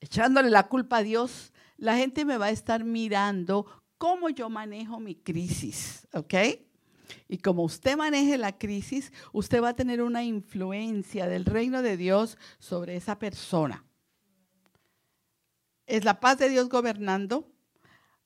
[0.00, 3.66] echándole la culpa a Dios, la gente me va a estar mirando
[3.98, 6.34] cómo yo manejo mi crisis, ¿ok?
[7.28, 11.96] Y como usted maneje la crisis, usted va a tener una influencia del reino de
[11.96, 13.84] Dios sobre esa persona.
[15.86, 17.52] Es la paz de Dios gobernando.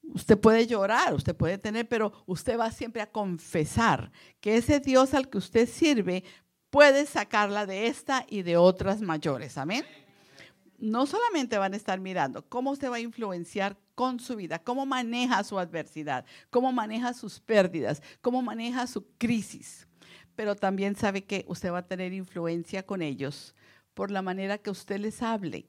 [0.02, 4.10] Usted puede llorar, usted puede tener, pero usted va siempre a confesar
[4.40, 6.24] que ese Dios al que usted sirve
[6.70, 9.58] puedes sacarla de esta y de otras mayores.
[9.58, 9.84] Amén.
[10.78, 14.86] No solamente van a estar mirando cómo usted va a influenciar con su vida, cómo
[14.86, 19.86] maneja su adversidad, cómo maneja sus pérdidas, cómo maneja su crisis,
[20.34, 23.54] pero también sabe que usted va a tener influencia con ellos
[23.92, 25.66] por la manera que usted les hable.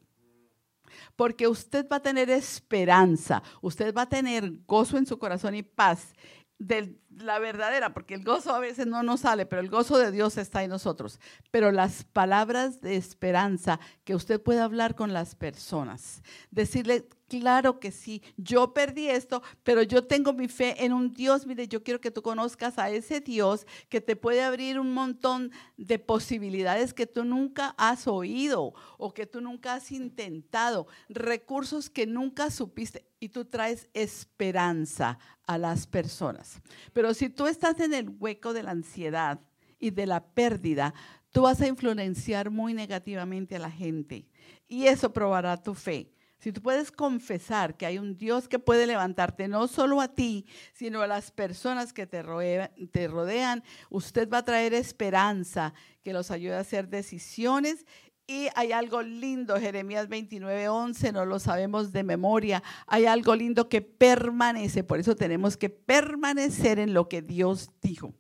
[1.18, 5.64] Porque usted va a tener esperanza, usted va a tener gozo en su corazón y
[5.64, 6.14] paz
[6.62, 10.12] de la verdadera, porque el gozo a veces no nos sale, pero el gozo de
[10.12, 11.20] Dios está en nosotros.
[11.50, 17.08] Pero las palabras de esperanza que usted puede hablar con las personas, decirle,
[17.40, 21.48] Claro que sí, yo perdí esto, pero yo tengo mi fe en un Dios.
[21.48, 25.50] Mire, yo quiero que tú conozcas a ese Dios que te puede abrir un montón
[25.78, 32.06] de posibilidades que tú nunca has oído o que tú nunca has intentado, recursos que
[32.06, 36.60] nunca supiste y tú traes esperanza a las personas.
[36.92, 39.40] Pero si tú estás en el hueco de la ansiedad
[39.80, 40.94] y de la pérdida,
[41.30, 44.28] tú vas a influenciar muy negativamente a la gente
[44.68, 46.12] y eso probará tu fe.
[46.40, 50.48] Si tú puedes confesar que hay un Dios que puede levantarte no solo a ti,
[50.74, 56.56] sino a las personas que te, rodean, usted va a traer esperanza que los ayude
[56.56, 57.86] a hacer decisiones
[58.32, 62.64] Y hay algo lindo, Jeremías 29, 11, no lo sabemos de memoria.
[62.88, 68.14] Hay algo lindo que permanece, por eso tenemos que permanecer en lo que Dios dijo.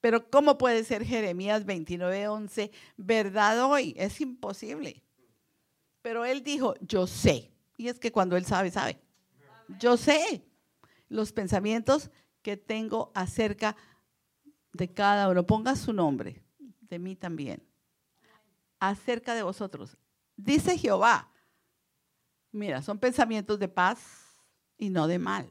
[0.00, 3.94] Pero ¿cómo puede ser Jeremías 29, 11 verdad hoy?
[3.96, 5.02] Es imposible.
[6.02, 7.50] Pero él dijo, yo sé.
[7.76, 9.00] Y es que cuando él sabe, sabe.
[9.80, 10.44] Yo sé
[11.08, 12.12] los pensamientos
[12.42, 13.74] que tengo acerca
[14.72, 15.44] de cada uno.
[15.44, 16.44] Ponga su nombre,
[16.82, 17.71] de mí también
[18.82, 19.96] acerca de vosotros.
[20.36, 21.30] Dice Jehová,
[22.50, 24.00] mira, son pensamientos de paz
[24.76, 25.48] y no de mal,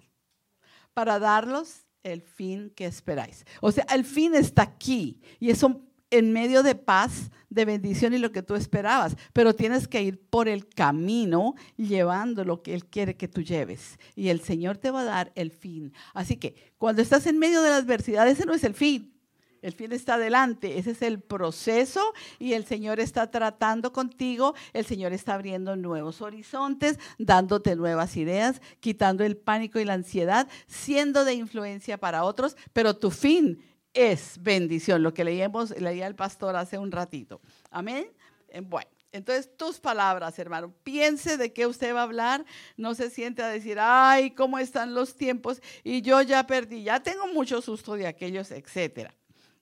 [0.94, 3.46] para darlos el fin que esperáis.
[3.62, 5.66] O sea, el fin está aquí y es
[6.10, 10.22] en medio de paz, de bendición y lo que tú esperabas, pero tienes que ir
[10.30, 13.98] por el camino llevando lo que Él quiere que tú lleves.
[14.14, 15.94] Y el Señor te va a dar el fin.
[16.14, 19.21] Así que cuando estás en medio de la adversidad, ese no es el fin.
[19.62, 22.02] El fin está adelante, ese es el proceso
[22.40, 28.60] y el Señor está tratando contigo, el Señor está abriendo nuevos horizontes, dándote nuevas ideas,
[28.80, 34.42] quitando el pánico y la ansiedad, siendo de influencia para otros, pero tu fin es
[34.42, 37.40] bendición, lo que leíamos, leía el pastor hace un ratito.
[37.70, 38.08] Amén.
[38.48, 40.74] Eh, bueno, entonces, tus palabras, hermano.
[40.84, 42.46] Piense de qué usted va a hablar.
[42.78, 47.02] No se siente a decir, ay, cómo están los tiempos y yo ya perdí, ya
[47.02, 49.14] tengo mucho susto de aquellos, etcétera.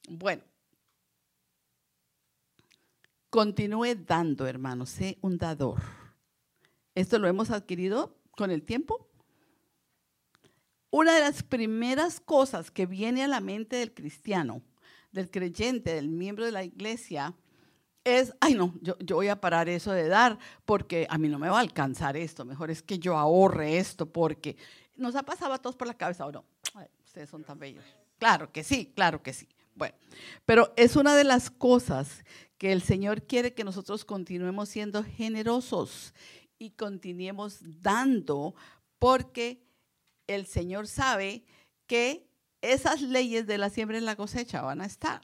[0.10, 0.42] Bueno,
[3.30, 5.82] continúe dando, hermano, sé un dador.
[6.96, 9.08] Esto lo hemos adquirido con el tiempo.
[10.90, 14.64] Una de las primeras cosas que viene a la mente del cristiano,
[15.12, 17.36] del creyente, del miembro de la iglesia,
[18.04, 21.50] es, ay no, yo, voy a parar eso de dar porque a mí no me
[21.50, 24.58] va a alcanzar esto, mejor es que yo ahorre esto porque
[24.96, 26.46] nos ha pasado a todos por la cabeza o no.
[27.06, 27.86] ustedes son tan bellos.
[28.18, 29.48] Claro que sí, claro que sí.
[29.80, 29.96] Bueno,
[30.46, 32.26] pero es una de las cosas
[32.58, 36.14] que el Señor quiere que nosotros continuemos siendo generosos
[36.58, 38.56] y continuemos dando
[39.00, 39.64] porque
[40.28, 41.46] el Señor sabe
[41.88, 42.28] que
[42.62, 45.22] esas leyes de la siembra y la cosecha van a estar,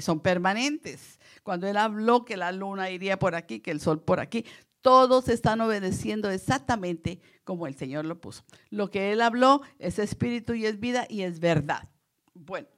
[0.00, 1.18] son permanentes.
[1.42, 4.46] Cuando Él habló que la luna iría por aquí, que el sol por aquí,
[4.82, 8.44] todos están obedeciendo exactamente como el Señor lo puso.
[8.68, 11.88] Lo que Él habló es espíritu y es vida y es verdad.
[12.34, 12.68] Bueno,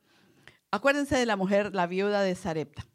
[0.74, 2.86] Acuérdense de la mujer, la viuda de Sarepta.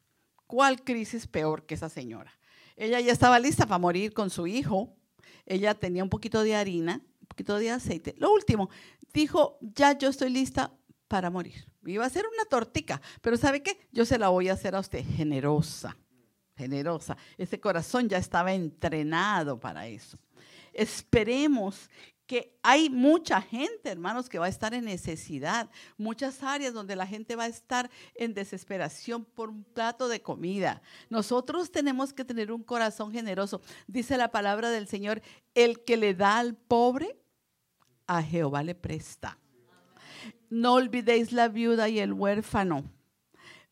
[0.47, 2.32] ¿Cuál crisis peor que esa señora?
[2.75, 4.97] Ella ya estaba lista para morir con su hijo.
[5.45, 8.15] Ella tenía un poquito de harina, un poquito de aceite.
[8.17, 8.71] Lo último,
[9.13, 10.73] dijo, ya yo estoy lista
[11.07, 11.67] para morir.
[11.86, 13.88] Iba a ser una tortica, pero ¿sabe qué?
[13.91, 15.95] Yo se la voy a hacer a usted generosa,
[16.55, 17.15] generosa.
[17.38, 20.17] Ese corazón ya estaba entrenado para eso.
[20.73, 21.91] Esperemos
[22.28, 27.07] que hay mucha gente, hermanos, que va a estar en necesidad, muchas áreas donde la
[27.07, 30.82] gente va a estar en desesperación por un plato de comida.
[31.09, 33.61] Nosotros tenemos que tener un corazón generoso.
[33.88, 35.21] Dice la palabra del Señor,
[35.55, 37.17] el que le da al pobre,
[38.05, 39.38] a Jehová le presta.
[40.49, 42.84] No olvidéis la viuda y el huérfano.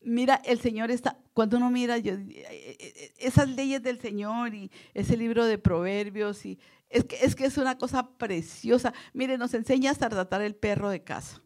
[0.00, 4.54] Mira, el Señor está, cuando uno mira yo, eh, eh, eh, esas leyes del Señor
[4.54, 8.92] y ese libro de proverbios y es que, es que es una cosa preciosa.
[9.12, 11.42] Mire, nos enseña a tratar el perro de casa.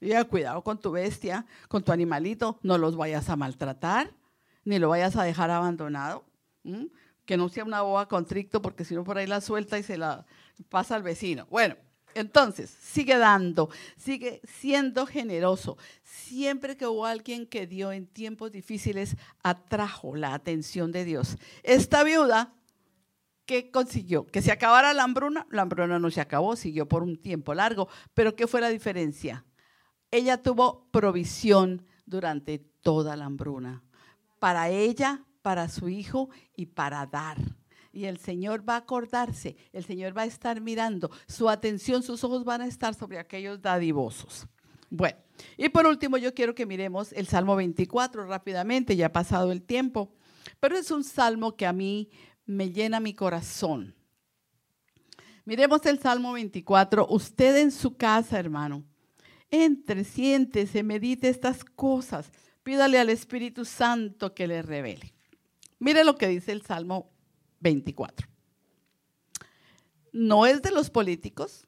[0.00, 4.12] Ya, cuidado con tu bestia, con tu animalito, no los vayas a maltratar,
[4.64, 6.24] ni lo vayas a dejar abandonado.
[7.24, 9.96] Que no sea una boa contricto, porque si no por ahí la suelta y se
[9.96, 10.26] la
[10.68, 11.46] pasa al vecino.
[11.48, 11.76] Bueno,
[12.14, 15.78] entonces, sigue dando, sigue siendo generoso.
[16.02, 21.38] Siempre que hubo alguien que dio en tiempos difíciles, atrajo la atención de Dios.
[21.62, 22.52] Esta viuda
[23.46, 24.26] ¿qué consiguió?
[24.26, 25.46] Que se acabara la hambruna.
[25.50, 27.88] La hambruna no se acabó, siguió por un tiempo largo.
[28.14, 29.44] Pero ¿qué fue la diferencia?
[30.10, 33.82] Ella tuvo provisión durante toda la hambruna.
[34.38, 37.38] Para ella, para su hijo y para dar.
[37.92, 42.24] Y el Señor va a acordarse, el Señor va a estar mirando, su atención, sus
[42.24, 44.48] ojos van a estar sobre aquellos dadivosos.
[44.90, 45.16] Bueno,
[45.56, 49.62] y por último yo quiero que miremos el Salmo 24 rápidamente, ya ha pasado el
[49.62, 50.12] tiempo,
[50.58, 52.10] pero es un salmo que a mí
[52.46, 53.94] me llena mi corazón.
[55.44, 57.06] Miremos el Salmo 24.
[57.08, 58.84] Usted en su casa, hermano,
[59.50, 62.30] entre, siéntese, medite estas cosas.
[62.62, 65.14] Pídale al Espíritu Santo que le revele.
[65.78, 67.10] Mire lo que dice el Salmo
[67.60, 68.26] 24.
[70.12, 71.66] No es de los políticos,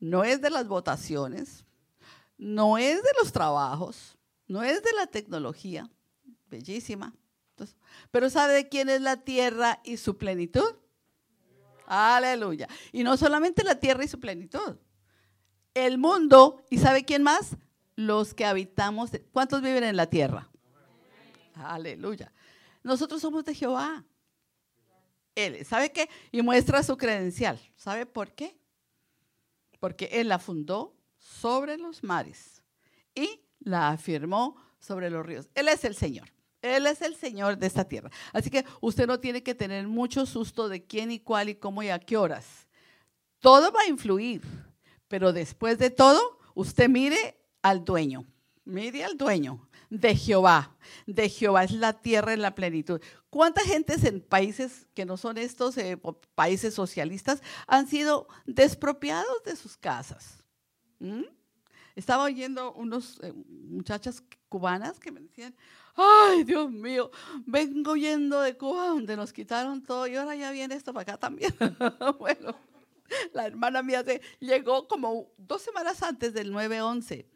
[0.00, 1.64] no es de las votaciones,
[2.38, 4.16] no es de los trabajos,
[4.48, 5.90] no es de la tecnología,
[6.48, 7.14] bellísima,
[8.10, 10.74] pero ¿sabe de quién es la tierra y su plenitud?
[11.86, 12.68] Aleluya.
[12.92, 14.76] Y no solamente la tierra y su plenitud.
[15.74, 17.56] El mundo, ¿y sabe quién más?
[17.96, 19.10] Los que habitamos.
[19.32, 20.48] ¿Cuántos viven en la tierra?
[21.54, 22.32] Aleluya.
[22.82, 24.04] nosotros somos de Jehová.
[25.34, 26.08] Él, ¿sabe qué?
[26.32, 27.60] Y muestra su credencial.
[27.76, 28.58] ¿Sabe por qué?
[29.78, 32.62] Porque Él la fundó sobre los mares
[33.14, 35.48] y la afirmó sobre los ríos.
[35.54, 36.28] Él es el Señor.
[36.62, 38.10] Él es el Señor de esta tierra.
[38.32, 41.82] Así que usted no tiene que tener mucho susto de quién y cuál y cómo
[41.82, 42.66] y a qué horas.
[43.38, 44.42] Todo va a influir,
[45.08, 48.26] pero después de todo, usted mire al dueño.
[48.64, 50.76] Mire al dueño de Jehová.
[51.06, 53.00] De Jehová es la tierra en la plenitud.
[53.28, 56.00] ¿Cuánta gente en países que no son estos eh,
[56.34, 60.44] países socialistas han sido despropiados de sus casas?
[61.00, 61.24] ¿Mm?
[61.96, 65.54] Estaba oyendo unos eh, muchachas cubanas que me decían,
[65.96, 67.10] ay Dios mío,
[67.46, 71.16] vengo yendo de Cuba donde nos quitaron todo y ahora ya viene esto para acá
[71.18, 71.54] también.
[72.18, 72.56] bueno,
[73.32, 77.26] la hermana mía se, llegó como dos semanas antes del 9-11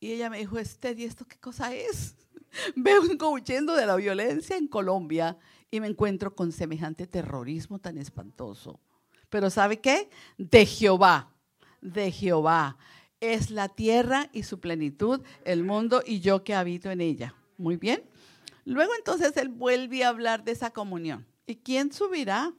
[0.00, 2.16] y ella me dijo, Esther, ¿y esto qué cosa es?
[2.76, 5.36] Vengo huyendo de la violencia en Colombia
[5.70, 8.80] y me encuentro con semejante terrorismo tan espantoso.
[9.28, 10.08] Pero ¿sabe qué?
[10.38, 11.34] De Jehová,
[11.80, 12.78] de Jehová.
[13.20, 17.34] Es la tierra y su plenitud, el mundo y yo que habito en ella.
[17.56, 18.02] Muy bien.
[18.64, 21.26] Luego entonces él vuelve a hablar de esa comunión.
[21.46, 22.52] ¿Y quién subirá?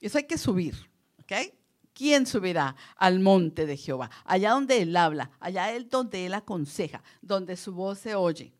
[0.00, 0.74] Eso hay que subir,
[1.20, 1.52] ¿ok?
[1.92, 4.10] ¿Quién subirá al monte de Jehová?
[4.24, 8.54] Allá donde Él habla, allá él donde Él aconseja, donde su voz se oye.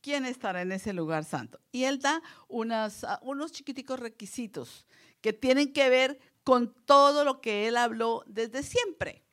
[0.00, 1.60] ¿Quién estará en ese lugar santo?
[1.72, 4.86] Y Él da unas, ah, unos chiquiticos requisitos
[5.20, 9.24] que tienen que ver con todo lo que Él habló desde siempre.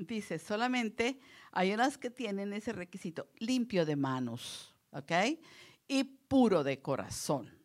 [0.00, 1.20] Dice, solamente
[1.52, 5.12] hay unas que tienen ese requisito, limpio de manos, ¿ok?
[5.86, 7.60] Y puro de corazón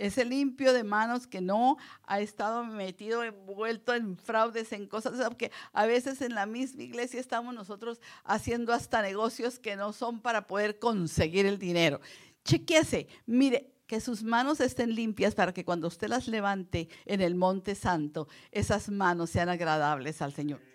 [0.00, 5.52] ese limpio de manos que no ha estado metido, envuelto en fraudes, en cosas, porque
[5.74, 10.46] a veces en la misma iglesia estamos nosotros haciendo hasta negocios que no son para
[10.46, 12.00] poder conseguir el dinero.
[12.44, 17.34] Chequese, mire, que sus manos estén limpias para que cuando usted las levante en el
[17.34, 20.69] monte santo, esas manos sean agradables al Señor.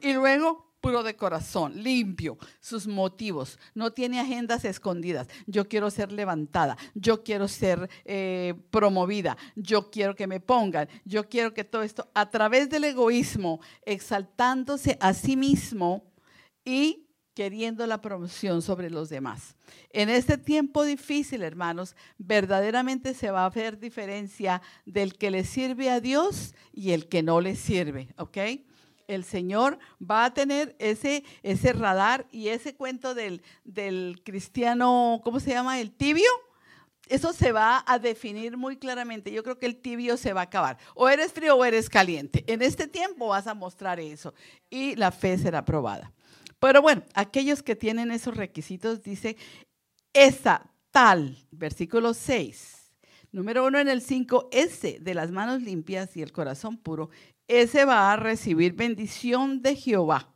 [0.00, 5.26] Y luego puro de corazón, limpio, sus motivos, no tiene agendas escondidas.
[5.48, 11.28] Yo quiero ser levantada, yo quiero ser eh, promovida, yo quiero que me pongan, yo
[11.28, 16.04] quiero que todo esto, a través del egoísmo, exaltándose a sí mismo
[16.64, 19.56] y queriendo la promoción sobre los demás.
[19.90, 25.90] En este tiempo difícil, hermanos, verdaderamente se va a ver diferencia del que le sirve
[25.90, 28.38] a Dios y el que no le sirve, ¿ok?
[29.08, 35.40] El Señor va a tener ese, ese radar y ese cuento del, del cristiano, ¿cómo
[35.40, 35.80] se llama?
[35.80, 36.28] El tibio.
[37.08, 39.30] Eso se va a definir muy claramente.
[39.30, 40.76] Yo creo que el tibio se va a acabar.
[40.94, 42.44] O eres frío o eres caliente.
[42.48, 44.34] En este tiempo vas a mostrar eso
[44.68, 46.12] y la fe será probada.
[46.58, 49.36] Pero bueno, aquellos que tienen esos requisitos, dice,
[50.12, 52.76] esa tal, versículo 6,
[53.36, 57.10] Número uno en el 5, ese de las manos limpias y el corazón puro,
[57.48, 60.34] ese va a recibir bendición de Jehová.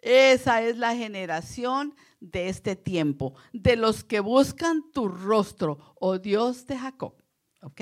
[0.00, 6.66] Esa es la generación de este tiempo, de los que buscan tu rostro, oh Dios
[6.66, 7.14] de Jacob.
[7.62, 7.80] ¿Ok?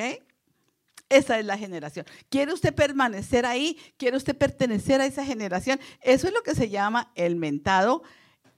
[1.08, 2.06] Esa es la generación.
[2.30, 3.78] ¿Quiere usted permanecer ahí?
[3.98, 5.78] ¿Quiere usted pertenecer a esa generación?
[6.00, 8.02] Eso es lo que se llama el mentado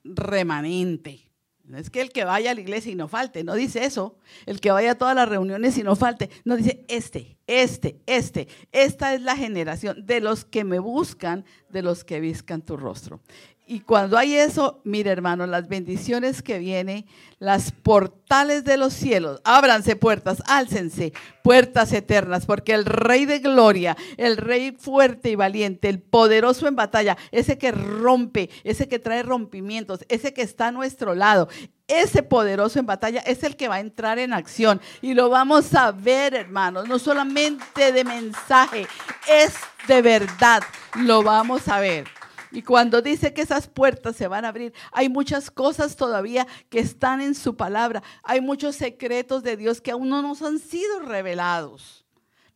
[0.04, 1.25] remanente.
[1.66, 4.18] No es que el que vaya a la iglesia y no falte, no dice eso.
[4.46, 8.46] El que vaya a todas las reuniones y no falte, no dice este, este, este.
[8.70, 13.20] Esta es la generación de los que me buscan, de los que viscan tu rostro.
[13.68, 17.04] Y cuando hay eso, mire hermano, las bendiciones que vienen,
[17.40, 21.12] las portales de los cielos, ábranse puertas, álcense
[21.42, 26.76] puertas eternas, porque el Rey de Gloria, el Rey fuerte y valiente, el poderoso en
[26.76, 31.48] batalla, ese que rompe, ese que trae rompimientos, ese que está a nuestro lado,
[31.88, 34.80] ese poderoso en batalla es el que va a entrar en acción.
[35.02, 38.86] Y lo vamos a ver, hermanos, no solamente de mensaje,
[39.28, 39.54] es
[39.88, 40.62] de verdad,
[40.94, 42.15] lo vamos a ver.
[42.52, 46.78] Y cuando dice que esas puertas se van a abrir, hay muchas cosas todavía que
[46.78, 48.02] están en su palabra.
[48.22, 52.04] Hay muchos secretos de Dios que aún no nos han sido revelados.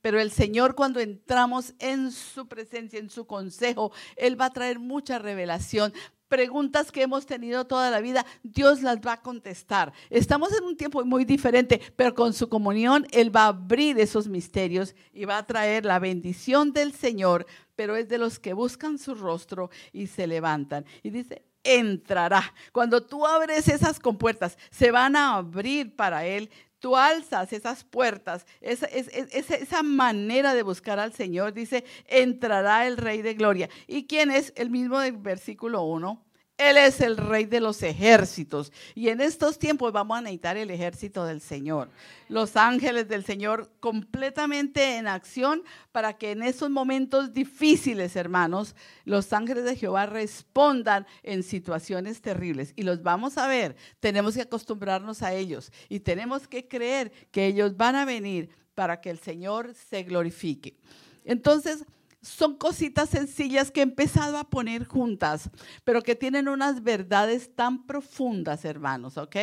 [0.00, 4.78] Pero el Señor cuando entramos en su presencia, en su consejo, Él va a traer
[4.78, 5.92] mucha revelación
[6.30, 9.92] preguntas que hemos tenido toda la vida, Dios las va a contestar.
[10.08, 14.28] Estamos en un tiempo muy diferente, pero con su comunión Él va a abrir esos
[14.28, 17.46] misterios y va a traer la bendición del Señor,
[17.76, 20.86] pero es de los que buscan su rostro y se levantan.
[21.02, 22.54] Y dice, entrará.
[22.72, 26.48] Cuando tú abres esas compuertas, se van a abrir para Él
[26.80, 33.22] tú alzas esas puertas, esa, esa, manera de buscar al Señor, dice, entrará el Rey
[33.22, 33.68] de Gloria.
[33.86, 34.52] ¿Y quién es?
[34.56, 36.24] El mismo del versículo 1,
[36.60, 38.70] Él es el rey de los ejércitos.
[38.94, 41.88] Y en estos tiempos vamos a necesitar el ejército del Señor.
[42.28, 48.76] Los ángeles del Señor completamente en acción para que en esos momentos difíciles, hermanos,
[49.06, 52.74] los ángeles de Jehová respondan en situaciones terribles.
[52.76, 53.74] Y los vamos a ver.
[53.98, 55.72] Tenemos que acostumbrarnos a ellos.
[55.88, 60.76] Y tenemos que creer que ellos van a venir para que el Señor se glorifique.
[61.24, 61.86] Entonces,
[62.22, 65.50] son cositas sencillas que he empezado a poner juntas,
[65.84, 69.36] pero que tienen unas verdades tan profundas, hermanos, ¿ok?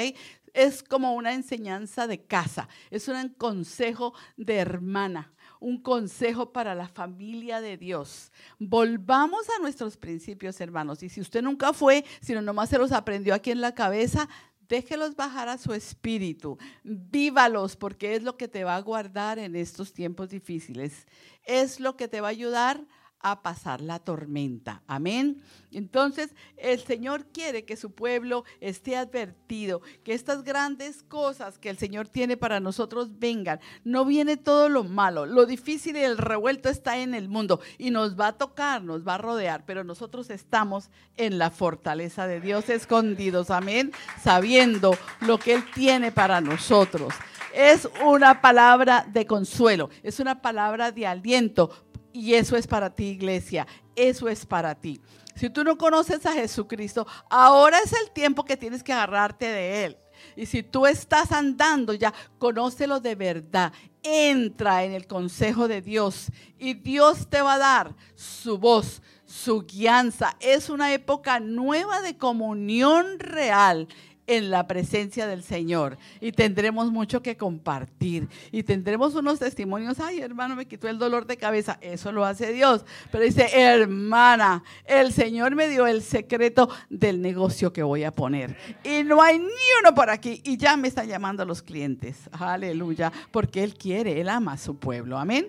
[0.54, 6.88] Es como una enseñanza de casa, es un consejo de hermana, un consejo para la
[6.88, 8.32] familia de Dios.
[8.60, 11.02] Volvamos a nuestros principios, hermanos.
[11.04, 14.30] Y si usted nunca fue, sino nomás se los aprendió aquí en la cabeza,
[14.68, 19.56] déjelos bajar a su espíritu, vívalos porque es lo que te va a guardar en
[19.56, 21.07] estos tiempos difíciles.
[21.44, 22.85] Es lo que te va a ayudar
[23.19, 24.84] a pasar la tormenta.
[24.88, 25.41] Amén.
[25.72, 31.77] Entonces, el Señor quiere que su pueblo esté advertido, que estas grandes cosas que el
[31.77, 33.60] Señor tiene para nosotros vengan.
[33.84, 37.91] No viene todo lo malo, lo difícil y el revuelto está en el mundo y
[37.91, 42.39] nos va a tocar, nos va a rodear, pero nosotros estamos en la fortaleza de
[42.39, 43.49] Dios escondidos.
[43.49, 43.91] Amén.
[44.22, 47.14] Sabiendo lo que Él tiene para nosotros.
[47.53, 51.87] Es una palabra de consuelo, es una palabra de aliento
[52.18, 53.68] y eso es para ti, iglesia.
[53.95, 54.99] Eso es para ti.
[55.35, 59.85] Si tú no conoces a Jesucristo, ahora es el tiempo que tienes que agarrarte de
[59.85, 59.98] Él.
[60.35, 63.72] Y si tú estás andando ya, conócelo de verdad.
[64.02, 69.61] Entra en el consejo de Dios y Dios te va a dar su voz, su
[69.68, 70.35] guianza.
[70.39, 73.88] Es una época nueva de comunión real
[74.28, 75.98] en la presencia del Señor.
[76.22, 78.28] Y tendremos mucho que compartir.
[78.52, 82.52] Y tendremos unos testimonios, ay hermano, me quitó el dolor de cabeza, eso lo hace
[82.52, 88.12] Dios, pero dice, hermana, el Señor me dio el secreto del negocio que voy a
[88.12, 88.56] poner.
[88.84, 89.45] Y no hay ni
[89.82, 90.41] uno por aquí.
[90.44, 94.76] Y ya me están llamando los clientes, aleluya, porque Él quiere, Él ama a su
[94.76, 95.48] pueblo, amén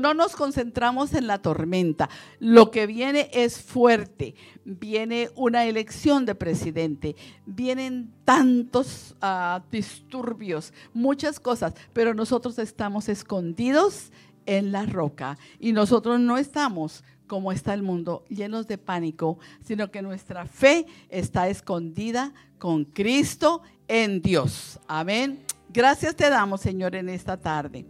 [0.00, 2.08] no nos concentramos en la tormenta.
[2.38, 4.34] Lo que viene es fuerte.
[4.64, 7.16] Viene una elección de presidente.
[7.46, 11.74] Vienen tantos ah, disturbios, muchas cosas.
[11.92, 14.10] Pero nosotros estamos escondidos
[14.46, 15.38] en la roca.
[15.58, 20.84] Y nosotros no estamos como está el mundo, llenos de pánico, sino que nuestra fe
[21.08, 24.80] está escondida con Cristo en Dios.
[24.88, 25.44] Amén.
[25.68, 27.86] Gracias te damos, Señor, en esta tarde.